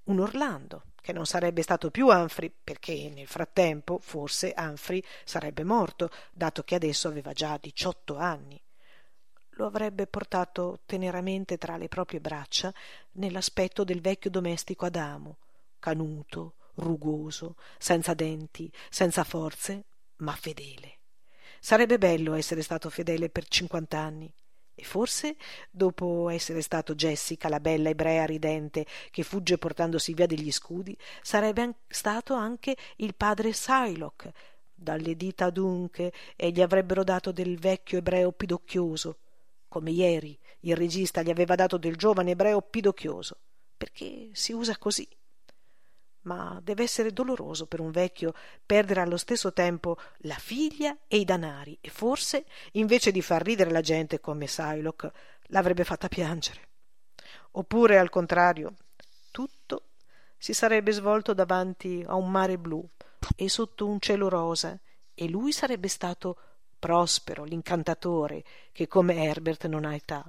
Un 0.05 0.19
Orlando, 0.19 0.85
che 1.09 1.15
non 1.15 1.25
sarebbe 1.25 1.63
stato 1.63 1.89
più 1.89 2.05
Humphrey, 2.05 2.53
perché 2.63 3.09
nel 3.11 3.25
frattempo 3.25 3.97
forse 3.99 4.53
Humphrey 4.55 5.03
sarebbe 5.23 5.63
morto, 5.63 6.11
dato 6.31 6.61
che 6.61 6.75
adesso 6.75 7.07
aveva 7.07 7.33
già 7.33 7.57
diciotto 7.59 8.17
anni 8.17 8.61
lo 9.59 9.65
avrebbe 9.65 10.07
portato 10.07 10.79
teneramente 10.85 11.57
tra 11.57 11.75
le 11.75 11.89
proprie 11.89 12.21
braccia 12.21 12.73
nell'aspetto 13.13 13.83
del 13.83 13.99
vecchio 13.99 14.29
domestico 14.29 14.85
Adamo, 14.85 15.39
canuto, 15.79 16.53
rugoso, 16.75 17.57
senza 17.77 18.13
denti, 18.13 18.71
senza 18.89 19.25
forze, 19.25 19.83
ma 20.17 20.31
fedele. 20.31 20.99
Sarebbe 21.59 21.97
bello 21.97 22.35
essere 22.35 22.61
stato 22.61 22.89
fedele 22.89 23.29
per 23.29 23.49
cinquant'anni. 23.49 24.33
E 24.79 24.83
forse, 24.86 25.36
dopo 25.69 26.29
essere 26.29 26.62
stato 26.62 26.95
Jessica, 26.95 27.50
la 27.50 27.59
bella 27.59 27.89
ebrea 27.89 28.25
ridente 28.25 28.86
che 29.12 29.24
fugge 29.24 29.57
portandosi 29.57 30.13
via 30.13 30.25
degli 30.25 30.53
scudi, 30.53 30.98
sarebbe 31.21 31.79
stato 31.89 32.33
anche 32.33 32.77
il 32.98 33.13
padre 33.13 33.51
Sylock. 33.51 34.31
Dalle 34.74 35.17
dita 35.17 35.50
dunque 35.50 36.13
e 36.38 36.51
gli 36.51 36.62
avrebbero 36.62 37.03
dato 37.03 37.33
del 37.33 37.59
vecchio 37.59 37.98
ebreo 37.98 38.31
pidocchioso, 38.31 39.17
come 39.67 39.91
ieri 39.91 40.39
il 40.62 40.77
regista 40.77 41.21
gli 41.24 41.29
aveva 41.29 41.55
dato 41.55 41.75
del 41.75 41.98
giovane 41.98 42.31
ebreo 42.31 42.62
pidocchioso, 42.62 43.36
perché 43.75 44.29
si 44.31 44.53
usa 44.53 44.77
così. 44.77 45.05
Ma 46.21 46.59
deve 46.61 46.83
essere 46.83 47.13
doloroso 47.13 47.65
per 47.65 47.79
un 47.79 47.91
vecchio 47.91 48.33
perdere 48.65 49.01
allo 49.01 49.17
stesso 49.17 49.53
tempo 49.53 49.97
la 50.19 50.35
figlia 50.35 50.97
e 51.07 51.17
i 51.17 51.25
danari, 51.25 51.77
e 51.81 51.89
forse, 51.89 52.45
invece 52.73 53.11
di 53.11 53.21
far 53.21 53.41
ridere 53.41 53.71
la 53.71 53.81
gente 53.81 54.19
come 54.19 54.47
Sylock, 54.47 55.09
l'avrebbe 55.47 55.83
fatta 55.83 56.07
piangere. 56.07 56.67
Oppure, 57.51 57.97
al 57.97 58.09
contrario, 58.09 58.75
tutto 59.31 59.83
si 60.38 60.53
sarebbe 60.53 60.91
svolto 60.91 61.33
davanti 61.33 62.03
a 62.05 62.15
un 62.15 62.29
mare 62.29 62.57
blu 62.57 62.88
e 63.35 63.49
sotto 63.49 63.88
un 63.88 63.99
cielo 63.99 64.29
rosa, 64.29 64.77
e 65.13 65.27
lui 65.27 65.51
sarebbe 65.51 65.88
stato 65.88 66.38
Prospero, 66.79 67.43
l'incantatore, 67.43 68.43
che 68.71 68.88
come 68.88 69.25
Herbert 69.25 69.65
non 69.67 69.83
ha 69.83 69.93
età, 69.93 70.23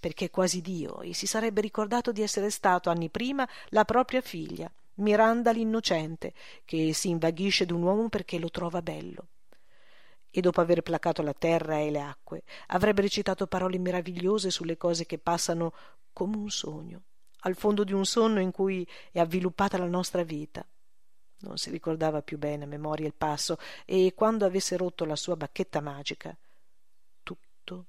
perché 0.00 0.26
è 0.26 0.30
quasi 0.30 0.62
Dio 0.62 1.02
e 1.02 1.12
si 1.12 1.26
sarebbe 1.26 1.60
ricordato 1.60 2.10
di 2.10 2.22
essere 2.22 2.48
stato 2.48 2.88
anni 2.88 3.10
prima 3.10 3.46
la 3.68 3.84
propria 3.84 4.22
figlia, 4.22 4.72
Miranda 5.00 5.50
l'innocente, 5.50 6.32
che 6.64 6.92
si 6.92 7.08
invaghisce 7.08 7.66
d'un 7.66 7.82
uomo 7.82 8.08
perché 8.08 8.38
lo 8.38 8.50
trova 8.50 8.80
bello. 8.82 9.26
E 10.30 10.40
dopo 10.40 10.60
aver 10.60 10.82
placato 10.82 11.22
la 11.22 11.34
terra 11.34 11.78
e 11.78 11.90
le 11.90 12.00
acque, 12.00 12.44
avrebbe 12.68 13.02
recitato 13.02 13.46
parole 13.46 13.78
meravigliose 13.78 14.50
sulle 14.50 14.76
cose 14.76 15.04
che 15.04 15.18
passano 15.18 15.72
come 16.12 16.36
un 16.36 16.50
sogno, 16.50 17.02
al 17.40 17.56
fondo 17.56 17.84
di 17.84 17.92
un 17.92 18.04
sonno 18.04 18.40
in 18.40 18.52
cui 18.52 18.86
è 19.10 19.18
avviluppata 19.18 19.76
la 19.76 19.86
nostra 19.86 20.22
vita 20.22 20.64
non 21.40 21.56
si 21.56 21.70
ricordava 21.70 22.22
più 22.22 22.38
bene 22.38 22.64
a 22.64 22.66
memoria 22.66 23.06
il 23.06 23.14
passo 23.14 23.58
e 23.84 24.12
quando 24.14 24.44
avesse 24.44 24.76
rotto 24.76 25.04
la 25.04 25.16
sua 25.16 25.36
bacchetta 25.36 25.80
magica 25.80 26.36
tutto 27.22 27.86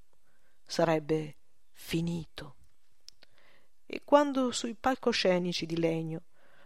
sarebbe 0.65 1.35
finito 1.71 2.55
e 3.85 4.01
quando 4.05 4.51
sui 4.51 4.73
palcoscenici 4.73 5.65
di 5.65 5.77
legno 5.77 6.21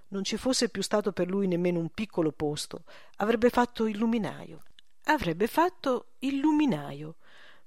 non 0.09 0.23
ci 0.23 0.37
fosse 0.37 0.69
più 0.69 0.81
stato 0.81 1.11
per 1.11 1.27
lui 1.27 1.47
nemmeno 1.47 1.79
un 1.79 1.89
piccolo 1.89 2.31
posto 2.31 2.83
avrebbe 3.17 3.49
fatto 3.49 3.85
il 3.87 3.97
luminaio 3.97 4.63
avrebbe 5.05 5.47
fatto 5.47 6.13
il 6.19 6.37
luminaio 6.37 7.15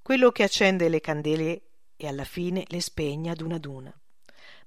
quello 0.02 0.30
che 0.30 0.42
accende 0.42 0.88
le 0.88 1.00
candele 1.00 1.62
e 1.96 2.06
alla 2.06 2.24
fine 2.24 2.64
le 2.68 2.80
spegne 2.80 3.30
ad 3.30 3.40
una 3.40 3.56
ad 3.56 3.64
una 3.64 4.00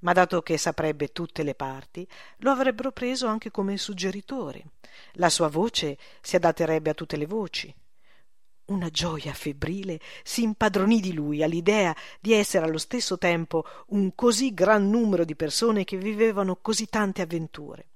ma 0.02 0.14
dato 0.14 0.42
che 0.42 0.58
saprebbe 0.58 1.12
tutte 1.12 1.44
le 1.44 1.56
parti, 1.56 2.08
lo 2.38 2.52
avrebbero 2.52 2.92
preso 2.92 3.28
anche 3.28 3.52
come 3.52 3.78
suggeritore. 3.78 4.64
La 5.14 5.30
sua 5.30 5.48
voce 5.48 5.98
si 6.22 6.36
adatterebbe 6.36 6.90
a 6.90 6.94
tutte 6.94 7.18
le 7.18 7.26
voci. 7.26 7.74
Una 8.72 8.90
gioia 8.90 9.34
febbrile 9.34 10.00
si 10.24 10.44
impadronì 10.44 11.02
di 11.02 11.12
lui 11.12 11.44
all'idea 11.44 11.94
di 12.22 12.32
essere 12.32 12.64
allo 12.64 12.78
stesso 12.78 13.18
tempo 13.18 13.66
un 13.88 14.16
così 14.16 14.54
gran 14.54 14.90
numero 14.90 15.26
di 15.26 15.36
persone 15.36 15.84
che 15.84 15.98
vivevano 15.98 16.56
così 16.56 16.86
tante 16.86 17.22
avventure. 17.22 17.90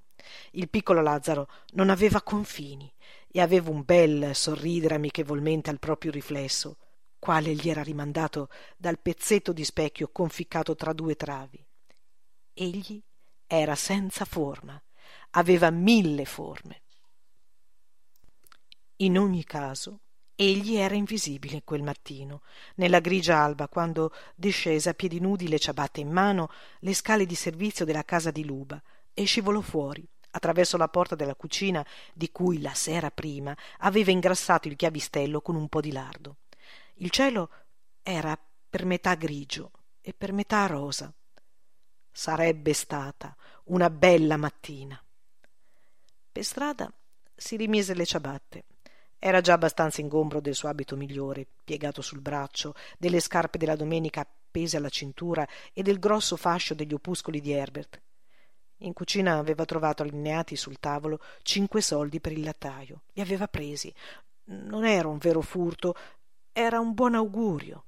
Il 0.52 0.68
piccolo 0.68 1.02
Lazzaro 1.02 1.48
non 1.76 1.90
aveva 1.90 2.22
confini 2.22 2.92
e 3.32 3.40
aveva 3.40 3.70
un 3.70 3.84
bel 3.86 4.36
sorridere 4.36 4.96
amichevolmente 4.96 5.70
al 5.70 5.80
proprio 5.80 6.12
riflesso, 6.12 6.76
quale 7.20 7.54
gli 7.54 7.70
era 7.70 7.82
rimandato 7.82 8.50
dal 8.76 9.00
pezzetto 9.00 9.54
di 9.54 9.64
specchio 9.64 10.10
conficcato 10.12 10.76
tra 10.76 10.92
due 10.92 11.16
travi. 11.16 11.66
Egli 12.54 13.02
era 13.48 13.76
senza 13.76 14.26
forma, 14.26 14.82
aveva 15.32 15.70
mille 15.70 16.26
forme. 16.26 16.82
In 18.98 19.18
ogni 19.18 19.46
caso, 19.46 20.02
egli 20.36 20.76
era 20.76 20.96
invisibile 20.96 21.64
quel 21.64 21.84
mattino, 21.84 22.42
nella 22.76 23.00
grigia 23.00 23.38
alba, 23.38 23.68
quando 23.68 24.12
discese 24.36 24.90
a 24.90 24.94
piedi 24.94 25.20
nudi, 25.20 25.48
le 25.48 25.60
ciabatte 25.60 26.00
in 26.00 26.12
mano, 26.12 26.50
le 26.80 26.94
scale 26.94 27.26
di 27.26 27.36
servizio 27.36 27.86
della 27.86 28.04
casa 28.04 28.32
di 28.32 28.46
Luba 28.46 28.82
e 29.14 29.24
scivolò 29.24 29.62
fuori, 29.62 30.06
attraverso 30.32 30.78
la 30.78 30.90
porta 30.90 31.16
della 31.16 31.36
cucina 31.36 31.86
di 32.14 32.32
cui 32.32 32.62
la 32.62 32.74
sera 32.74 33.12
prima 33.12 33.56
aveva 33.80 34.12
ingrassato 34.12 34.68
il 34.68 34.76
chiavistello 34.76 35.42
con 35.42 35.56
un 35.56 35.70
po 35.70 35.82
di 35.82 35.92
lardo. 35.92 36.38
Il 36.96 37.10
cielo 37.10 37.50
era 38.04 38.38
per 38.70 38.86
metà 38.86 39.16
grigio 39.16 39.72
e 40.02 40.14
per 40.14 40.34
metà 40.34 40.66
rosa 40.66 41.14
Sarebbe 42.18 42.72
stata 42.72 43.36
una 43.66 43.90
bella 43.90 44.38
mattina. 44.38 44.98
Per 46.32 46.44
strada 46.46 46.90
si 47.36 47.58
rimise 47.58 47.94
le 47.94 48.06
ciabatte. 48.06 48.64
Era 49.26 49.42
già 49.42 49.54
abbastanza 49.54 50.02
ingombro 50.02 50.40
del 50.40 50.54
suo 50.54 50.70
abito 50.70 50.96
migliore, 50.96 51.48
piegato 51.64 52.04
sul 52.04 52.22
braccio, 52.22 52.76
delle 53.00 53.20
scarpe 53.20 53.58
della 53.58 53.76
domenica 53.76 54.22
appese 54.22 54.78
alla 54.78 54.90
cintura 54.90 55.48
e 55.74 55.82
del 55.82 55.98
grosso 55.98 56.36
fascio 56.36 56.76
degli 56.76 56.94
opuscoli 56.94 57.42
di 57.42 57.52
Herbert. 57.52 58.00
In 58.82 58.94
cucina 58.94 59.40
aveva 59.40 59.66
trovato 59.66 60.04
allineati 60.04 60.56
sul 60.56 60.80
tavolo 60.80 61.20
cinque 61.42 61.82
soldi 61.82 62.20
per 62.20 62.34
il 62.34 62.44
lattaio. 62.44 63.02
Li 63.14 63.22
aveva 63.24 63.48
presi. 63.48 63.92
Non 64.44 64.86
era 64.86 65.08
un 65.08 65.18
vero 65.18 65.42
furto, 65.42 65.96
era 66.52 66.80
un 66.80 66.94
buon 66.94 67.16
augurio. 67.16 67.84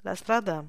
La 0.00 0.14
strada 0.14 0.62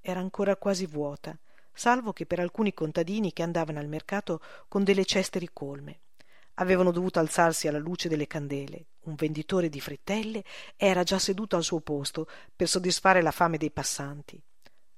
era 0.00 0.18
ancora 0.18 0.56
quasi 0.56 0.86
vuota 0.86 1.38
salvo 1.72 2.12
che 2.12 2.26
per 2.26 2.40
alcuni 2.40 2.74
contadini 2.74 3.32
che 3.32 3.44
andavano 3.44 3.78
al 3.78 3.86
mercato 3.86 4.40
con 4.66 4.82
delle 4.82 5.04
ceste 5.04 5.38
ricolme. 5.38 6.00
Avevano 6.60 6.90
dovuto 6.90 7.18
alzarsi 7.20 7.68
alla 7.68 7.78
luce 7.78 8.08
delle 8.08 8.26
candele. 8.26 8.86
Un 9.04 9.14
venditore 9.14 9.68
di 9.68 9.80
frittelle 9.80 10.42
era 10.76 11.02
già 11.02 11.18
seduto 11.18 11.56
al 11.56 11.62
suo 11.62 11.80
posto 11.80 12.26
per 12.54 12.68
soddisfare 12.68 13.22
la 13.22 13.30
fame 13.30 13.58
dei 13.58 13.70
passanti. 13.70 14.40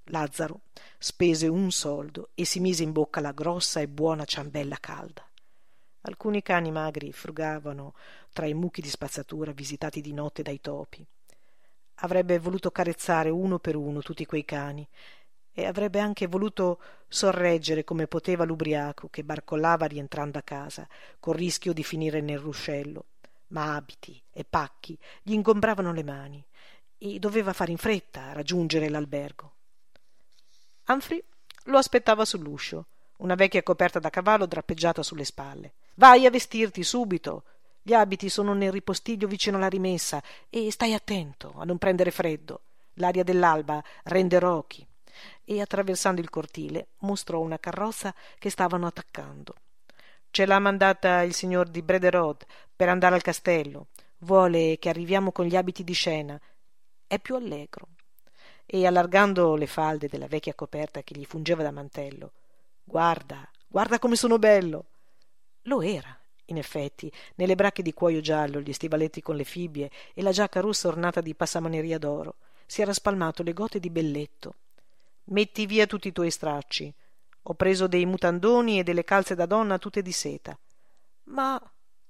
Lazzaro 0.04 0.62
spese 0.98 1.46
un 1.46 1.70
soldo 1.70 2.30
e 2.34 2.44
si 2.44 2.60
mise 2.60 2.82
in 2.82 2.92
bocca 2.92 3.20
la 3.20 3.32
grossa 3.32 3.80
e 3.80 3.88
buona 3.88 4.24
ciambella 4.24 4.76
calda. 4.80 5.24
Alcuni 6.02 6.40
cani 6.42 6.70
magri 6.70 7.12
frugavano 7.12 7.94
tra 8.32 8.46
i 8.46 8.54
mucchi 8.54 8.80
di 8.80 8.88
spazzatura 8.88 9.52
visitati 9.52 10.00
di 10.00 10.14
notte 10.14 10.42
dai 10.42 10.60
topi. 10.60 11.06
avrebbe 12.02 12.38
voluto 12.38 12.70
carezzare 12.70 13.28
uno 13.28 13.58
per 13.58 13.76
uno 13.76 14.00
tutti 14.00 14.24
quei 14.24 14.44
cani 14.46 14.88
e 15.52 15.66
avrebbe 15.66 15.99
anche 15.99 16.26
voluto 16.26 16.80
sorreggere 17.09 17.85
come 17.85 18.07
poteva 18.07 18.45
l'ubriaco 18.45 19.09
che 19.09 19.25
barcollava 19.25 19.87
rientrando 19.87 20.38
a 20.38 20.42
casa 20.42 20.87
col 21.19 21.35
rischio 21.35 21.73
di 21.73 21.83
finire 21.83 22.21
nel 22.21 22.38
ruscello. 22.38 23.04
Ma 23.49 23.75
abiti 23.75 24.21
e 24.33 24.45
pacchi 24.45 24.97
gli 25.23 25.33
ingombravano 25.33 25.92
le 25.92 26.04
mani 26.04 26.45
e 26.99 27.19
doveva 27.19 27.52
fare 27.52 27.73
in 27.73 27.78
fretta 27.78 28.26
a 28.26 28.33
raggiungere 28.33 28.88
l'albergo. 28.88 29.52
Humphrey 30.87 31.23
lo 31.64 31.78
aspettava 31.78 32.25
sull'uscio 32.25 32.87
una 33.21 33.35
vecchia 33.35 33.62
coperta 33.62 33.99
da 33.99 34.11
cavallo 34.11 34.47
drappeggiata 34.47 35.02
sulle 35.02 35.25
spalle. 35.25 35.73
Vai 35.95 36.26
a 36.26 36.30
vestirti 36.30 36.83
subito. 36.83 37.45
Gli 37.83 37.92
abiti 37.92 38.28
sono 38.28 38.54
nel 38.54 38.73
ripostiglio 38.73 39.26
vicino 39.26 39.57
alla 39.57 39.69
rimessa 39.69 40.23
e 40.49 40.71
stai 40.71 40.95
attento 40.95 41.54
a 41.59 41.64
non 41.64 41.78
prendere 41.78 42.11
freddo. 42.11 42.61
L'aria 42.95 43.25
dell'alba 43.25 43.83
rende 44.04 44.38
rochi 44.38 44.87
e 45.44 45.60
attraversando 45.60 46.20
il 46.20 46.30
cortile 46.30 46.88
mostrò 46.98 47.40
una 47.40 47.58
carrozza 47.58 48.14
che 48.38 48.50
stavano 48.50 48.86
attaccando. 48.86 49.54
Ce 50.30 50.46
l'ha 50.46 50.58
mandata 50.58 51.22
il 51.22 51.34
signor 51.34 51.68
di 51.68 51.82
brederode 51.82 52.46
per 52.74 52.88
andare 52.88 53.14
al 53.14 53.22
castello. 53.22 53.88
Vuole 54.18 54.78
che 54.78 54.88
arriviamo 54.88 55.32
con 55.32 55.46
gli 55.46 55.56
abiti 55.56 55.82
di 55.82 55.92
scena. 55.92 56.40
È 57.06 57.18
più 57.18 57.34
allegro. 57.34 57.88
E 58.66 58.86
allargando 58.86 59.56
le 59.56 59.66
falde 59.66 60.08
della 60.08 60.28
vecchia 60.28 60.54
coperta 60.54 61.02
che 61.02 61.16
gli 61.16 61.24
fungeva 61.24 61.62
da 61.62 61.72
mantello 61.72 62.32
guarda 62.90 63.48
guarda 63.68 64.00
come 64.00 64.16
sono 64.16 64.38
bello. 64.38 64.86
Lo 65.62 65.80
era 65.80 66.16
in 66.46 66.58
effetti. 66.58 67.10
Nelle 67.36 67.54
bracche 67.54 67.82
di 67.82 67.92
cuoio 67.92 68.20
giallo 68.20 68.60
gli 68.60 68.72
stivaletti 68.72 69.22
con 69.22 69.36
le 69.36 69.44
fibbie 69.44 69.90
e 70.12 70.22
la 70.22 70.32
giacca 70.32 70.58
rossa 70.58 70.88
ornata 70.88 71.20
di 71.20 71.36
passamaneria 71.36 71.98
d'oro 71.98 72.36
si 72.66 72.82
era 72.82 72.92
spalmato 72.92 73.44
le 73.44 73.52
gote 73.52 73.78
di 73.78 73.90
belletto 73.90 74.54
metti 75.30 75.66
via 75.66 75.87
tutti 75.87 76.08
i 76.08 76.12
tuoi 76.12 76.30
stracci. 76.30 76.92
Ho 77.44 77.54
preso 77.54 77.87
dei 77.87 78.06
mutandoni 78.06 78.78
e 78.78 78.82
delle 78.82 79.04
calze 79.04 79.34
da 79.34 79.46
donna 79.46 79.78
tutte 79.78 80.02
di 80.02 80.12
seta. 80.12 80.58
Ma 81.25 81.60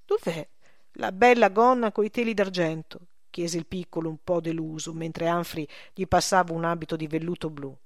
dov'è 0.04 0.48
la 0.94 1.12
bella 1.12 1.48
gonna 1.48 1.92
coi 1.92 2.10
teli 2.10 2.34
d'argento? 2.34 3.06
chiese 3.30 3.58
il 3.58 3.66
piccolo 3.66 4.08
un 4.08 4.18
po 4.24 4.40
deluso 4.40 4.92
mentre 4.92 5.28
anfri 5.28 5.66
gli 5.94 6.04
passava 6.06 6.52
un 6.52 6.64
abito 6.64 6.96
di 6.96 7.06
velluto 7.06 7.48
blu. 7.48 7.76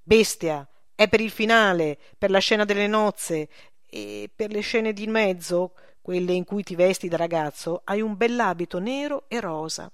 Bestia 0.00 0.66
è 0.94 1.08
per 1.08 1.20
il 1.20 1.30
finale 1.30 1.98
per 2.16 2.30
la 2.30 2.38
scena 2.38 2.64
delle 2.64 2.86
nozze 2.86 3.48
e 3.84 4.30
per 4.34 4.52
le 4.52 4.60
scene 4.60 4.92
di 4.92 5.08
mezzo 5.08 5.74
quelle 6.00 6.32
in 6.32 6.44
cui 6.44 6.62
ti 6.62 6.76
vesti 6.76 7.08
da 7.08 7.16
ragazzo 7.16 7.82
hai 7.84 8.00
un 8.00 8.16
bell'abito 8.16 8.78
nero 8.78 9.24
e 9.28 9.40
rosa. 9.40 9.90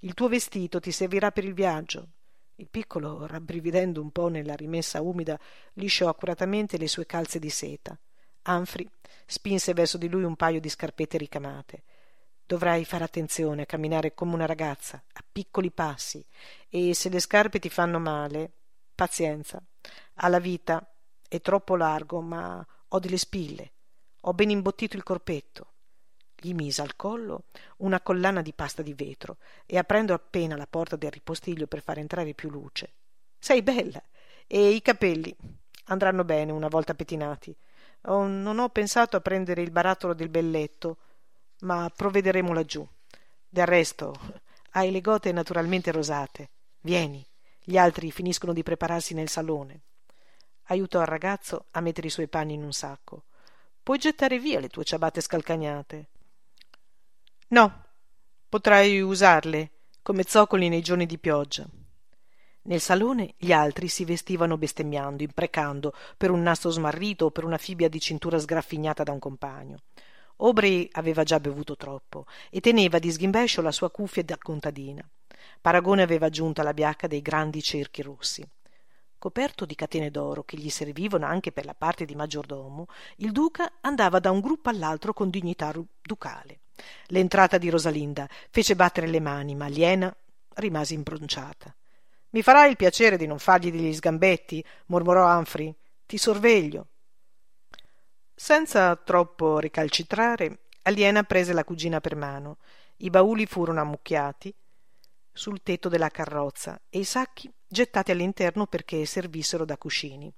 Il 0.00 0.14
tuo 0.14 0.28
vestito 0.28 0.78
ti 0.78 0.92
servirà 0.92 1.32
per 1.32 1.44
il 1.44 1.52
viaggio 1.52 2.10
il 2.60 2.68
piccolo 2.68 3.26
rabbrividendo 3.26 4.02
un 4.02 4.10
po 4.10 4.28
nella 4.28 4.54
rimessa 4.54 5.00
umida 5.00 5.38
lisciò 5.74 6.08
accuratamente 6.08 6.76
le 6.76 6.88
sue 6.88 7.06
calze 7.06 7.38
di 7.38 7.48
seta. 7.48 7.98
Anfri 8.42 8.88
spinse 9.26 9.72
verso 9.72 9.96
di 9.96 10.08
lui 10.08 10.24
un 10.24 10.36
paio 10.36 10.60
di 10.60 10.68
scarpette 10.68 11.16
ricamate. 11.16 11.84
Dovrai 12.44 12.84
fare 12.84 13.04
attenzione 13.04 13.62
a 13.62 13.66
camminare 13.66 14.12
come 14.12 14.34
una 14.34 14.44
ragazza 14.44 15.02
a 15.12 15.24
piccoli 15.30 15.70
passi 15.70 16.24
e 16.68 16.92
se 16.94 17.08
le 17.08 17.20
scarpe 17.20 17.58
ti 17.58 17.70
fanno 17.70 17.98
male 17.98 18.52
pazienza. 18.94 19.62
Alla 20.14 20.38
vita 20.38 20.86
è 21.26 21.40
troppo 21.40 21.76
largo 21.76 22.20
ma 22.20 22.64
ho 22.88 22.98
delle 22.98 23.16
spille. 23.16 23.72
Ho 24.22 24.34
ben 24.34 24.50
imbottito 24.50 24.96
il 24.96 25.02
corpetto 25.02 25.69
gli 26.40 26.54
mise 26.54 26.82
al 26.82 26.96
collo 26.96 27.44
una 27.78 28.00
collana 28.00 28.42
di 28.42 28.52
pasta 28.52 28.82
di 28.82 28.94
vetro 28.94 29.36
e 29.66 29.78
aprendo 29.78 30.14
appena 30.14 30.56
la 30.56 30.66
porta 30.68 30.96
del 30.96 31.10
ripostiglio 31.10 31.66
per 31.66 31.82
far 31.82 31.98
entrare 31.98 32.34
più 32.34 32.50
luce 32.50 32.94
sei 33.42 33.62
bella 33.62 34.02
e 34.46 34.68
i 34.68 34.82
capelli 34.82 35.34
andranno 35.84 36.24
bene 36.24 36.52
una 36.52 36.68
volta 36.68 36.94
pettinati. 36.94 37.56
Oh, 38.02 38.26
non 38.26 38.58
ho 38.58 38.68
pensato 38.68 39.16
a 39.16 39.20
prendere 39.20 39.62
il 39.62 39.70
barattolo 39.70 40.12
del 40.12 40.28
belletto 40.28 40.98
ma 41.60 41.90
provvederemo 41.94 42.52
laggiù. 42.52 42.86
Del 43.48 43.66
resto 43.66 44.14
hai 44.72 44.90
le 44.90 45.00
gote 45.00 45.32
naturalmente 45.32 45.90
rosate. 45.90 46.50
Vieni 46.82 47.26
gli 47.62 47.78
altri 47.78 48.10
finiscono 48.10 48.52
di 48.52 48.62
prepararsi 48.62 49.14
nel 49.14 49.30
salone. 49.30 49.80
Aiutò 50.64 51.00
il 51.00 51.06
ragazzo 51.06 51.66
a 51.70 51.80
mettere 51.80 52.08
i 52.08 52.10
suoi 52.10 52.28
panni 52.28 52.54
in 52.54 52.62
un 52.62 52.72
sacco. 52.72 53.24
Puoi 53.82 53.96
gettare 53.96 54.38
via 54.38 54.60
le 54.60 54.68
tue 54.68 54.84
ciabatte 54.84 55.22
scalcagnate 55.22 56.09
no 57.50 57.84
potrai 58.48 59.00
usarle 59.00 59.70
come 60.02 60.22
zoccoli 60.24 60.68
nei 60.68 60.82
giorni 60.82 61.06
di 61.06 61.18
pioggia. 61.18 61.66
Nel 62.62 62.80
salone 62.80 63.34
gli 63.38 63.50
altri 63.50 63.88
si 63.88 64.04
vestivano 64.04 64.56
bestemmiando 64.56 65.24
imprecando 65.24 65.92
per 66.16 66.30
un 66.30 66.42
nastro 66.42 66.70
smarrito 66.70 67.26
o 67.26 67.30
per 67.30 67.44
una 67.44 67.56
fibbia 67.56 67.88
di 67.88 67.98
cintura 67.98 68.38
sgraffignata 68.38 69.02
da 69.02 69.12
un 69.12 69.18
compagno. 69.18 69.78
Aubrey 70.36 70.88
aveva 70.92 71.24
già 71.24 71.40
bevuto 71.40 71.76
troppo 71.76 72.26
e 72.50 72.60
teneva 72.60 73.00
di 73.00 73.10
sghimbescio 73.10 73.62
la 73.62 73.72
sua 73.72 73.90
cuffia 73.90 74.22
da 74.22 74.38
contadina. 74.38 75.06
Paragone 75.60 76.02
aveva 76.02 76.26
aggiunto 76.26 76.60
alla 76.60 76.74
biacca 76.74 77.08
dei 77.08 77.20
grandi 77.20 77.62
cerchi 77.62 78.02
rossi. 78.02 78.48
Coperto 79.18 79.64
di 79.64 79.74
catene 79.74 80.10
d'oro 80.12 80.44
che 80.44 80.56
gli 80.56 80.70
servivano 80.70 81.26
anche 81.26 81.50
per 81.50 81.64
la 81.64 81.74
parte 81.74 82.04
di 82.04 82.14
maggiordomo 82.14 82.86
il 83.16 83.32
duca 83.32 83.72
andava 83.80 84.20
da 84.20 84.30
un 84.30 84.40
gruppo 84.40 84.68
all'altro 84.68 85.12
con 85.12 85.30
dignità 85.30 85.74
ducale 86.00 86.59
l'entrata 87.06 87.58
di 87.58 87.70
rosalinda 87.70 88.28
fece 88.50 88.74
battere 88.76 89.06
le 89.06 89.20
mani 89.20 89.54
ma 89.54 89.66
aliena 89.66 90.14
rimase 90.54 90.94
imbronciata 90.94 91.74
mi 92.30 92.42
farai 92.42 92.70
il 92.70 92.76
piacere 92.76 93.16
di 93.16 93.26
non 93.26 93.40
fargli 93.40 93.72
degli 93.72 93.92
sgambetti 93.92 94.64
mormorò 94.86 95.36
Humphrey. 95.36 95.74
Ti 96.06 96.16
sorveglio 96.16 96.86
senza 98.34 98.96
troppo 98.96 99.58
ricalcitrare 99.58 100.60
aliena 100.82 101.24
prese 101.24 101.52
la 101.52 101.64
cugina 101.64 102.00
per 102.00 102.14
mano. 102.14 102.58
I 102.98 103.10
bauli 103.10 103.46
furono 103.46 103.80
ammucchiati 103.80 104.54
sul 105.32 105.62
tetto 105.62 105.88
della 105.88 106.08
carrozza 106.08 106.80
e 106.88 107.00
i 107.00 107.04
sacchi 107.04 107.50
gettati 107.66 108.12
all'interno 108.12 108.66
perché 108.66 109.04
servissero 109.06 109.64
da 109.64 109.76
cuscini 109.76 110.32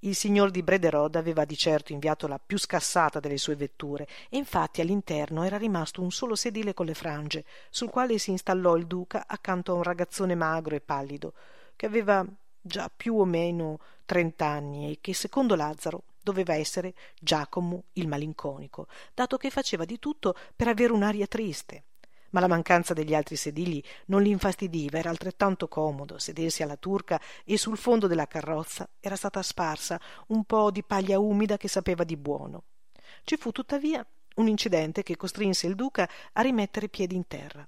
il 0.00 0.14
signor 0.14 0.50
di 0.50 0.62
brederode 0.62 1.18
aveva 1.18 1.44
di 1.44 1.56
certo 1.56 1.92
inviato 1.92 2.26
la 2.26 2.40
più 2.44 2.58
scassata 2.58 3.20
delle 3.20 3.36
sue 3.36 3.56
vetture 3.56 4.06
e 4.30 4.38
infatti 4.38 4.80
all'interno 4.80 5.42
era 5.42 5.58
rimasto 5.58 6.00
un 6.00 6.10
solo 6.10 6.34
sedile 6.34 6.72
con 6.72 6.86
le 6.86 6.94
frange 6.94 7.44
sul 7.68 7.90
quale 7.90 8.16
si 8.18 8.30
installò 8.30 8.76
il 8.76 8.86
duca 8.86 9.24
accanto 9.26 9.72
a 9.72 9.74
un 9.74 9.82
ragazzone 9.82 10.34
magro 10.34 10.74
e 10.74 10.80
pallido 10.80 11.34
che 11.76 11.86
aveva 11.86 12.24
già 12.60 12.90
più 12.94 13.16
o 13.18 13.24
meno 13.24 13.80
trent'anni 14.06 14.90
e 14.90 14.98
che 15.00 15.12
secondo 15.12 15.54
lazzaro 15.54 16.02
doveva 16.22 16.54
essere 16.54 16.94
giacomo 17.18 17.84
il 17.94 18.08
malinconico 18.08 18.86
dato 19.12 19.36
che 19.36 19.50
faceva 19.50 19.84
di 19.84 19.98
tutto 19.98 20.34
per 20.56 20.68
avere 20.68 20.92
un'aria 20.92 21.26
triste 21.26 21.84
ma 22.30 22.40
la 22.40 22.48
mancanza 22.48 22.94
degli 22.94 23.14
altri 23.14 23.36
sedili 23.36 23.82
non 24.06 24.22
l'infastidiva 24.22 24.98
era 24.98 25.10
altrettanto 25.10 25.68
comodo 25.68 26.18
sedersi 26.18 26.62
alla 26.62 26.76
turca 26.76 27.20
e 27.44 27.56
sul 27.56 27.76
fondo 27.76 28.06
della 28.06 28.26
carrozza 28.26 28.88
era 29.00 29.16
stata 29.16 29.42
sparsa 29.42 30.00
un 30.28 30.44
po 30.44 30.70
di 30.70 30.82
paglia 30.82 31.18
umida 31.18 31.56
che 31.56 31.68
sapeva 31.68 32.04
di 32.04 32.16
buono. 32.16 32.64
Ci 33.24 33.36
fu 33.36 33.52
tuttavia 33.52 34.04
un 34.36 34.48
incidente 34.48 35.02
che 35.02 35.16
costrinse 35.16 35.66
il 35.66 35.74
duca 35.74 36.08
a 36.32 36.40
rimettere 36.40 36.88
piedi 36.88 37.14
in 37.14 37.26
terra. 37.26 37.66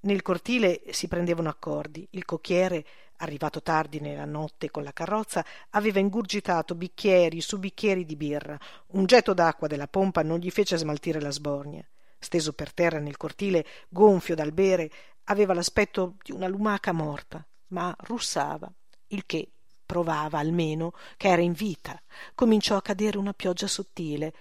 Nel 0.00 0.22
cortile 0.22 0.82
si 0.90 1.08
prendevano 1.08 1.48
accordi. 1.48 2.06
Il 2.10 2.24
cocchiere 2.24 2.84
arrivato 3.18 3.62
tardi 3.62 4.00
nella 4.00 4.26
notte 4.26 4.70
con 4.70 4.82
la 4.82 4.92
carrozza 4.92 5.44
aveva 5.70 5.98
ingurgitato 5.98 6.74
bicchieri 6.74 7.40
su 7.40 7.58
bicchieri 7.58 8.04
di 8.04 8.16
birra. 8.16 8.58
Un 8.88 9.06
getto 9.06 9.32
d'acqua 9.32 9.66
della 9.66 9.88
pompa 9.88 10.22
non 10.22 10.38
gli 10.38 10.50
fece 10.50 10.76
smaltire 10.76 11.20
la 11.20 11.30
sbornia 11.30 11.86
steso 12.24 12.52
per 12.52 12.72
terra 12.72 12.98
nel 12.98 13.16
cortile 13.16 13.64
gonfio 13.88 14.34
dal 14.34 14.52
bere 14.52 14.90
aveva 15.24 15.54
l'aspetto 15.54 16.16
di 16.22 16.32
una 16.32 16.48
lumaca 16.48 16.92
morta 16.92 17.46
ma 17.68 17.94
russava 18.00 18.70
il 19.08 19.24
che 19.26 19.50
provava 19.84 20.38
almeno 20.38 20.92
che 21.16 21.28
era 21.28 21.42
in 21.42 21.52
vita. 21.52 22.00
Cominciò 22.34 22.76
a 22.76 22.82
cadere 22.82 23.18
una 23.18 23.32
pioggia 23.32 23.66
sottile. 23.66 24.34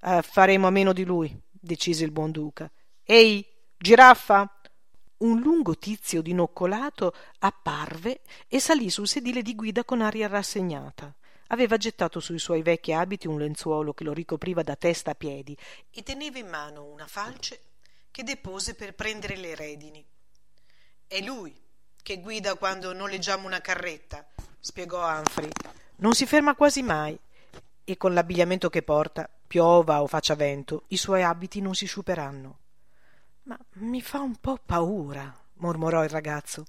Eh, 0.00 0.22
faremo 0.22 0.66
a 0.66 0.70
meno 0.70 0.92
di 0.92 1.04
lui 1.04 1.38
decise 1.50 2.04
il 2.04 2.12
buon 2.12 2.30
duca. 2.30 2.70
Ehi 3.02 3.44
giraffa! 3.76 4.50
Un 5.18 5.40
lungo 5.40 5.76
tizio 5.76 6.20
dinoccolato 6.20 7.14
apparve 7.38 8.20
e 8.48 8.60
salì 8.60 8.90
sul 8.90 9.08
sedile 9.08 9.40
di 9.40 9.54
guida 9.54 9.82
con 9.82 10.02
aria 10.02 10.28
rassegnata 10.28 11.14
aveva 11.48 11.76
gettato 11.76 12.20
sui 12.20 12.38
suoi 12.38 12.62
vecchi 12.62 12.92
abiti 12.92 13.26
un 13.26 13.38
lenzuolo 13.38 13.92
che 13.92 14.04
lo 14.04 14.12
ricopriva 14.12 14.62
da 14.62 14.76
testa 14.76 15.12
a 15.12 15.14
piedi 15.14 15.56
e 15.90 16.02
teneva 16.02 16.38
in 16.38 16.48
mano 16.48 16.84
una 16.84 17.06
falce 17.06 17.60
che 18.10 18.22
depose 18.22 18.74
per 18.74 18.94
prendere 18.94 19.36
le 19.36 19.54
redini 19.54 20.04
è 21.06 21.20
lui 21.20 21.54
che 22.02 22.20
guida 22.20 22.54
quando 22.56 22.92
noleggiamo 22.92 23.46
una 23.46 23.60
carretta 23.60 24.26
spiegò 24.58 25.06
Humphrey 25.06 25.50
non 25.96 26.14
si 26.14 26.26
ferma 26.26 26.54
quasi 26.54 26.82
mai 26.82 27.18
e 27.84 27.96
con 27.96 28.14
l'abbigliamento 28.14 28.68
che 28.68 28.82
porta 28.82 29.28
piova 29.46 30.02
o 30.02 30.06
faccia 30.06 30.34
vento 30.34 30.84
i 30.88 30.96
suoi 30.96 31.22
abiti 31.22 31.60
non 31.60 31.74
si 31.74 31.86
sciuperanno 31.86 32.58
ma 33.44 33.58
mi 33.74 34.02
fa 34.02 34.20
un 34.20 34.36
po 34.36 34.58
paura 34.64 35.44
mormorò 35.56 36.02
il 36.04 36.10
ragazzo. 36.10 36.66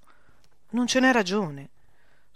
Non 0.69 0.87
ce 0.87 0.99
n'è 0.99 1.11
ragione. 1.11 1.69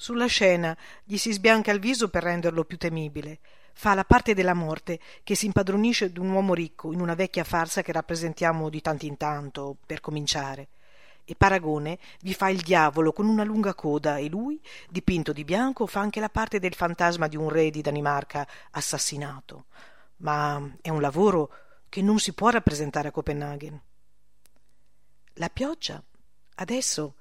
Sulla 0.02 0.26
scena 0.26 0.76
gli 1.04 1.16
si 1.18 1.32
sbianca 1.32 1.72
il 1.72 1.80
viso 1.80 2.10
per 2.10 2.24
renderlo 2.24 2.64
più 2.64 2.76
temibile. 2.80 3.38
Fa 3.74 3.94
la 3.94 4.04
parte 4.04 4.34
della 4.34 4.56
morte 4.56 5.00
che 5.22 5.36
si 5.36 5.46
impadronisce 5.46 6.12
d'un 6.12 6.32
uomo 6.32 6.56
ricco 6.56 6.92
in 6.92 7.02
una 7.02 7.14
vecchia 7.14 7.44
farsa 7.44 7.84
che 7.84 7.92
rappresentiamo 7.92 8.70
di 8.70 8.82
tanto 8.82 9.06
in 9.06 9.16
tanto, 9.16 9.78
per 9.86 10.00
cominciare. 10.00 10.70
E 11.24 11.36
Paragone 11.36 12.00
vi 12.22 12.34
fa 12.34 12.50
il 12.50 12.62
diavolo 12.62 13.14
con 13.14 13.28
una 13.28 13.44
lunga 13.44 13.76
coda 13.76 14.18
e 14.18 14.28
lui, 14.28 14.60
dipinto 14.90 15.34
di 15.34 15.44
bianco, 15.44 15.86
fa 15.86 16.00
anche 16.00 16.20
la 16.20 16.30
parte 16.30 16.58
del 16.58 16.74
fantasma 16.74 17.28
di 17.28 17.38
un 17.38 17.50
re 17.50 17.70
di 17.70 17.84
Danimarca 17.84 18.48
assassinato. 18.72 19.66
Ma 20.18 20.68
è 20.82 20.90
un 20.90 21.00
lavoro 21.00 21.52
che 21.90 22.02
non 22.02 22.18
si 22.18 22.34
può 22.34 22.50
rappresentare 22.50 23.10
a 23.10 23.12
Copenaghen. 23.12 23.80
La 25.34 25.50
pioggia 25.50 26.04
adesso 26.56 27.14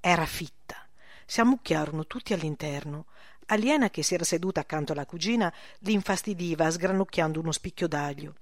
era 0.00 0.26
fitta 0.26 0.85
si 1.26 1.40
ammucchiarono 1.40 2.06
tutti 2.06 2.32
all'interno. 2.32 3.06
Aliena 3.46 3.90
che 3.90 4.02
si 4.02 4.14
era 4.14 4.24
seduta 4.24 4.60
accanto 4.60 4.92
alla 4.92 5.04
cugina 5.04 5.52
li 5.80 5.92
infastidiva 5.92 6.70
sgranocchiando 6.70 7.40
uno 7.40 7.52
spicchio 7.52 7.86
d'aglio. 7.86 8.34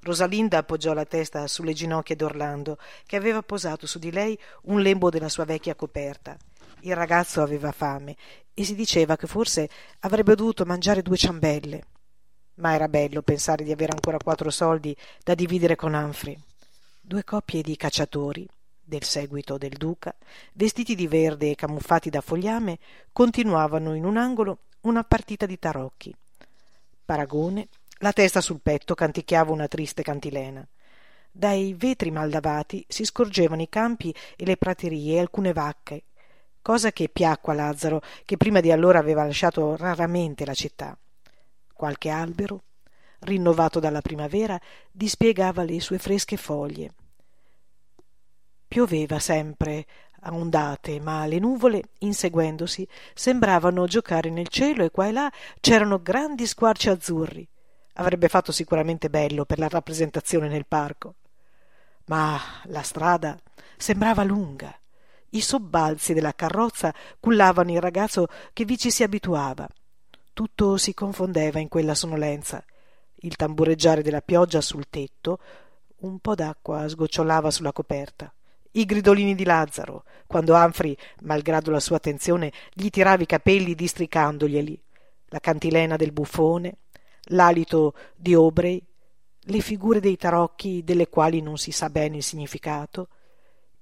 Rosalinda 0.00 0.58
appoggiò 0.58 0.92
la 0.94 1.04
testa 1.04 1.46
sulle 1.46 1.72
ginocchia 1.72 2.16
d'orlando 2.16 2.78
che 3.06 3.16
aveva 3.16 3.42
posato 3.42 3.86
su 3.86 3.98
di 3.98 4.10
lei 4.10 4.36
un 4.62 4.80
lembo 4.80 5.10
della 5.10 5.28
sua 5.28 5.44
vecchia 5.44 5.76
coperta. 5.76 6.36
Il 6.80 6.96
ragazzo 6.96 7.40
aveva 7.40 7.70
fame 7.70 8.16
e 8.52 8.64
si 8.64 8.74
diceva 8.74 9.16
che 9.16 9.28
forse 9.28 9.68
avrebbe 10.00 10.34
dovuto 10.34 10.64
mangiare 10.64 11.02
due 11.02 11.16
ciambelle. 11.16 11.84
Ma 12.54 12.74
era 12.74 12.88
bello 12.88 13.22
pensare 13.22 13.62
di 13.62 13.70
avere 13.70 13.92
ancora 13.92 14.18
quattro 14.18 14.50
soldi 14.50 14.96
da 15.22 15.34
dividere 15.34 15.76
con 15.76 15.94
Anfri 15.94 16.36
due 17.04 17.24
coppie 17.24 17.62
di 17.62 17.76
cacciatori 17.76 18.48
del 18.92 19.04
seguito 19.04 19.56
del 19.56 19.78
duca 19.78 20.14
vestiti 20.52 20.94
di 20.94 21.06
verde 21.06 21.50
e 21.50 21.54
camuffati 21.54 22.10
da 22.10 22.20
fogliame 22.20 22.78
continuavano 23.10 23.94
in 23.94 24.04
un 24.04 24.18
angolo 24.18 24.64
una 24.82 25.02
partita 25.02 25.46
di 25.46 25.58
tarocchi. 25.58 26.14
Paragone 27.02 27.68
la 28.00 28.12
testa 28.12 28.42
sul 28.42 28.60
petto 28.60 28.94
canticchiava 28.94 29.50
una 29.50 29.66
triste 29.66 30.02
cantilena. 30.02 30.66
Dai 31.30 31.72
vetri 31.72 32.10
mal 32.10 32.28
lavati 32.28 32.84
si 32.86 33.06
scorgevano 33.06 33.62
i 33.62 33.70
campi 33.70 34.14
e 34.36 34.44
le 34.44 34.58
praterie 34.58 35.14
e 35.14 35.20
alcune 35.20 35.54
vacche 35.54 36.02
cosa 36.60 36.92
che 36.92 37.08
piacque 37.08 37.54
a 37.54 37.56
lazzaro 37.56 38.02
che 38.26 38.36
prima 38.36 38.60
di 38.60 38.70
allora 38.70 38.98
aveva 38.98 39.24
lasciato 39.24 39.74
raramente 39.74 40.44
la 40.44 40.54
città. 40.54 40.94
Qualche 41.72 42.10
albero 42.10 42.64
rinnovato 43.20 43.80
dalla 43.80 44.02
primavera 44.02 44.60
dispiegava 44.90 45.62
le 45.62 45.80
sue 45.80 45.96
fresche 45.96 46.36
foglie 46.36 46.92
pioveva 48.72 49.18
sempre 49.18 49.84
a 50.22 50.32
ondate 50.32 50.98
ma 50.98 51.26
le 51.26 51.38
nuvole 51.38 51.90
inseguendosi 51.98 52.88
sembravano 53.12 53.84
giocare 53.84 54.30
nel 54.30 54.48
cielo 54.48 54.82
e 54.82 54.90
qua 54.90 55.08
e 55.08 55.12
là 55.12 55.30
c'erano 55.60 56.00
grandi 56.00 56.46
squarci 56.46 56.88
azzurri. 56.88 57.46
Avrebbe 57.96 58.28
fatto 58.28 58.50
sicuramente 58.50 59.10
bello 59.10 59.44
per 59.44 59.58
la 59.58 59.68
rappresentazione 59.68 60.48
nel 60.48 60.64
parco. 60.64 61.16
Ma 62.06 62.40
la 62.64 62.80
strada 62.80 63.38
sembrava 63.76 64.22
lunga. 64.22 64.74
I 65.28 65.42
sobbalzi 65.42 66.14
della 66.14 66.32
carrozza 66.32 66.94
cullavano 67.20 67.72
il 67.72 67.80
ragazzo 67.80 68.26
che 68.54 68.64
vi 68.64 68.78
ci 68.78 68.90
si 68.90 69.02
abituava. 69.02 69.68
Tutto 70.32 70.78
si 70.78 70.94
confondeva 70.94 71.58
in 71.58 71.68
quella 71.68 71.94
sonnolenza 71.94 72.64
il 73.16 73.36
tambureggiare 73.36 74.00
della 74.00 74.22
pioggia 74.22 74.62
sul 74.62 74.88
tetto 74.88 75.38
un 75.96 76.20
po 76.20 76.34
d'acqua 76.34 76.88
sgocciolava 76.88 77.50
sulla 77.50 77.72
coperta 77.72 78.32
i 78.72 78.84
gridolini 78.84 79.34
di 79.34 79.44
Lazzaro, 79.44 80.04
quando 80.26 80.54
Humphrey, 80.54 80.96
malgrado 81.20 81.70
la 81.70 81.80
sua 81.80 81.96
attenzione, 81.96 82.52
gli 82.72 82.88
tirava 82.88 83.22
i 83.22 83.26
capelli 83.26 83.74
districandoglieli, 83.74 84.82
la 85.26 85.40
cantilena 85.40 85.96
del 85.96 86.12
buffone, 86.12 86.76
l'alito 87.26 87.94
di 88.16 88.34
Obrey, 88.34 88.82
le 89.46 89.60
figure 89.60 90.00
dei 90.00 90.16
tarocchi 90.16 90.82
delle 90.84 91.08
quali 91.08 91.40
non 91.40 91.58
si 91.58 91.72
sa 91.72 91.90
bene 91.90 92.16
il 92.16 92.22
significato, 92.22 93.08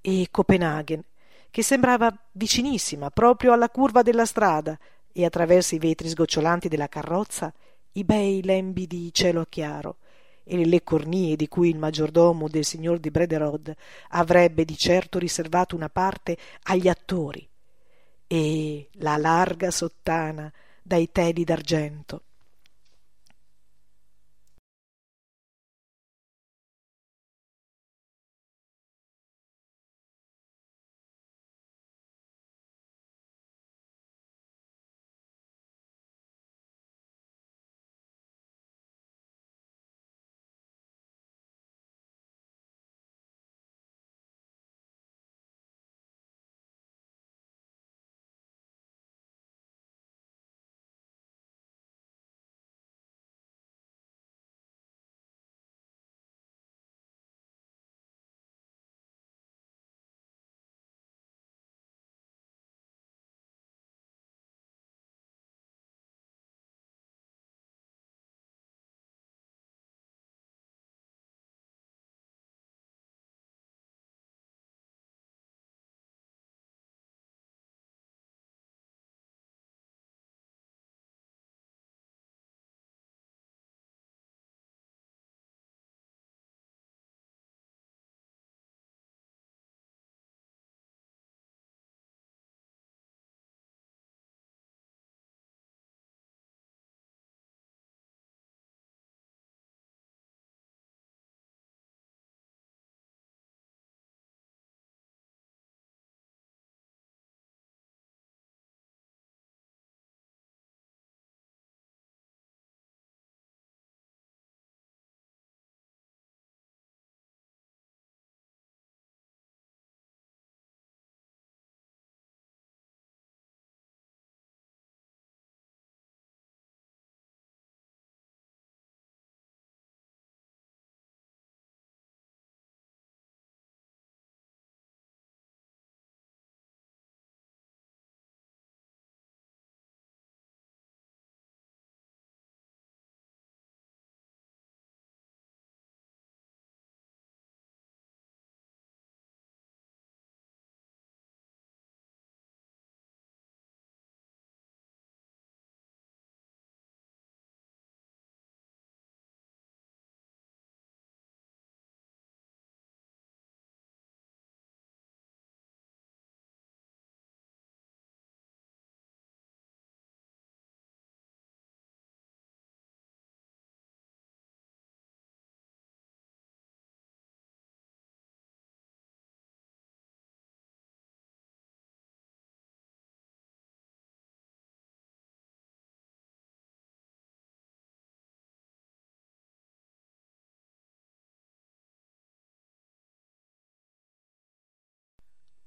e 0.01 0.27
Copenaghen, 0.31 1.03
che 1.49 1.63
sembrava 1.63 2.13
vicinissima, 2.31 3.09
proprio 3.09 3.53
alla 3.53 3.69
curva 3.69 4.01
della 4.01 4.25
strada, 4.25 4.77
e 5.13 5.25
attraverso 5.25 5.75
i 5.75 5.79
vetri 5.79 6.07
sgocciolanti 6.07 6.69
della 6.69 6.87
carrozza 6.87 7.53
i 7.93 8.03
bei 8.05 8.41
lembi 8.43 8.87
di 8.87 9.09
cielo 9.13 9.45
chiaro, 9.49 9.97
e 10.43 10.65
le 10.65 10.83
cornie 10.83 11.35
di 11.35 11.47
cui 11.47 11.69
il 11.69 11.77
maggiordomo 11.77 12.47
del 12.47 12.65
signor 12.65 12.99
di 12.99 13.11
Brederode 13.11 13.75
avrebbe 14.09 14.65
di 14.65 14.77
certo 14.77 15.19
riservato 15.19 15.75
una 15.75 15.89
parte 15.89 16.37
agli 16.63 16.87
attori 16.87 17.47
e 18.27 18.89
la 18.93 19.17
larga 19.17 19.71
sottana 19.71 20.51
dai 20.81 21.11
teli 21.11 21.43
d'argento 21.43 22.23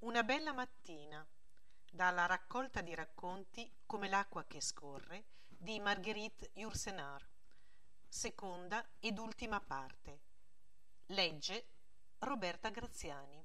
Una 0.04 0.22
bella 0.22 0.52
mattina 0.52 1.26
dalla 1.90 2.26
raccolta 2.26 2.82
di 2.82 2.94
racconti 2.94 3.74
Come 3.86 4.10
l'acqua 4.10 4.44
che 4.44 4.60
scorre 4.60 5.24
di 5.48 5.80
Marguerite 5.80 6.50
Yourcenar 6.52 7.26
seconda 8.06 8.86
ed 8.98 9.16
ultima 9.16 9.62
parte. 9.62 10.20
Legge 11.06 11.68
Roberta 12.18 12.68
Graziani 12.68 13.43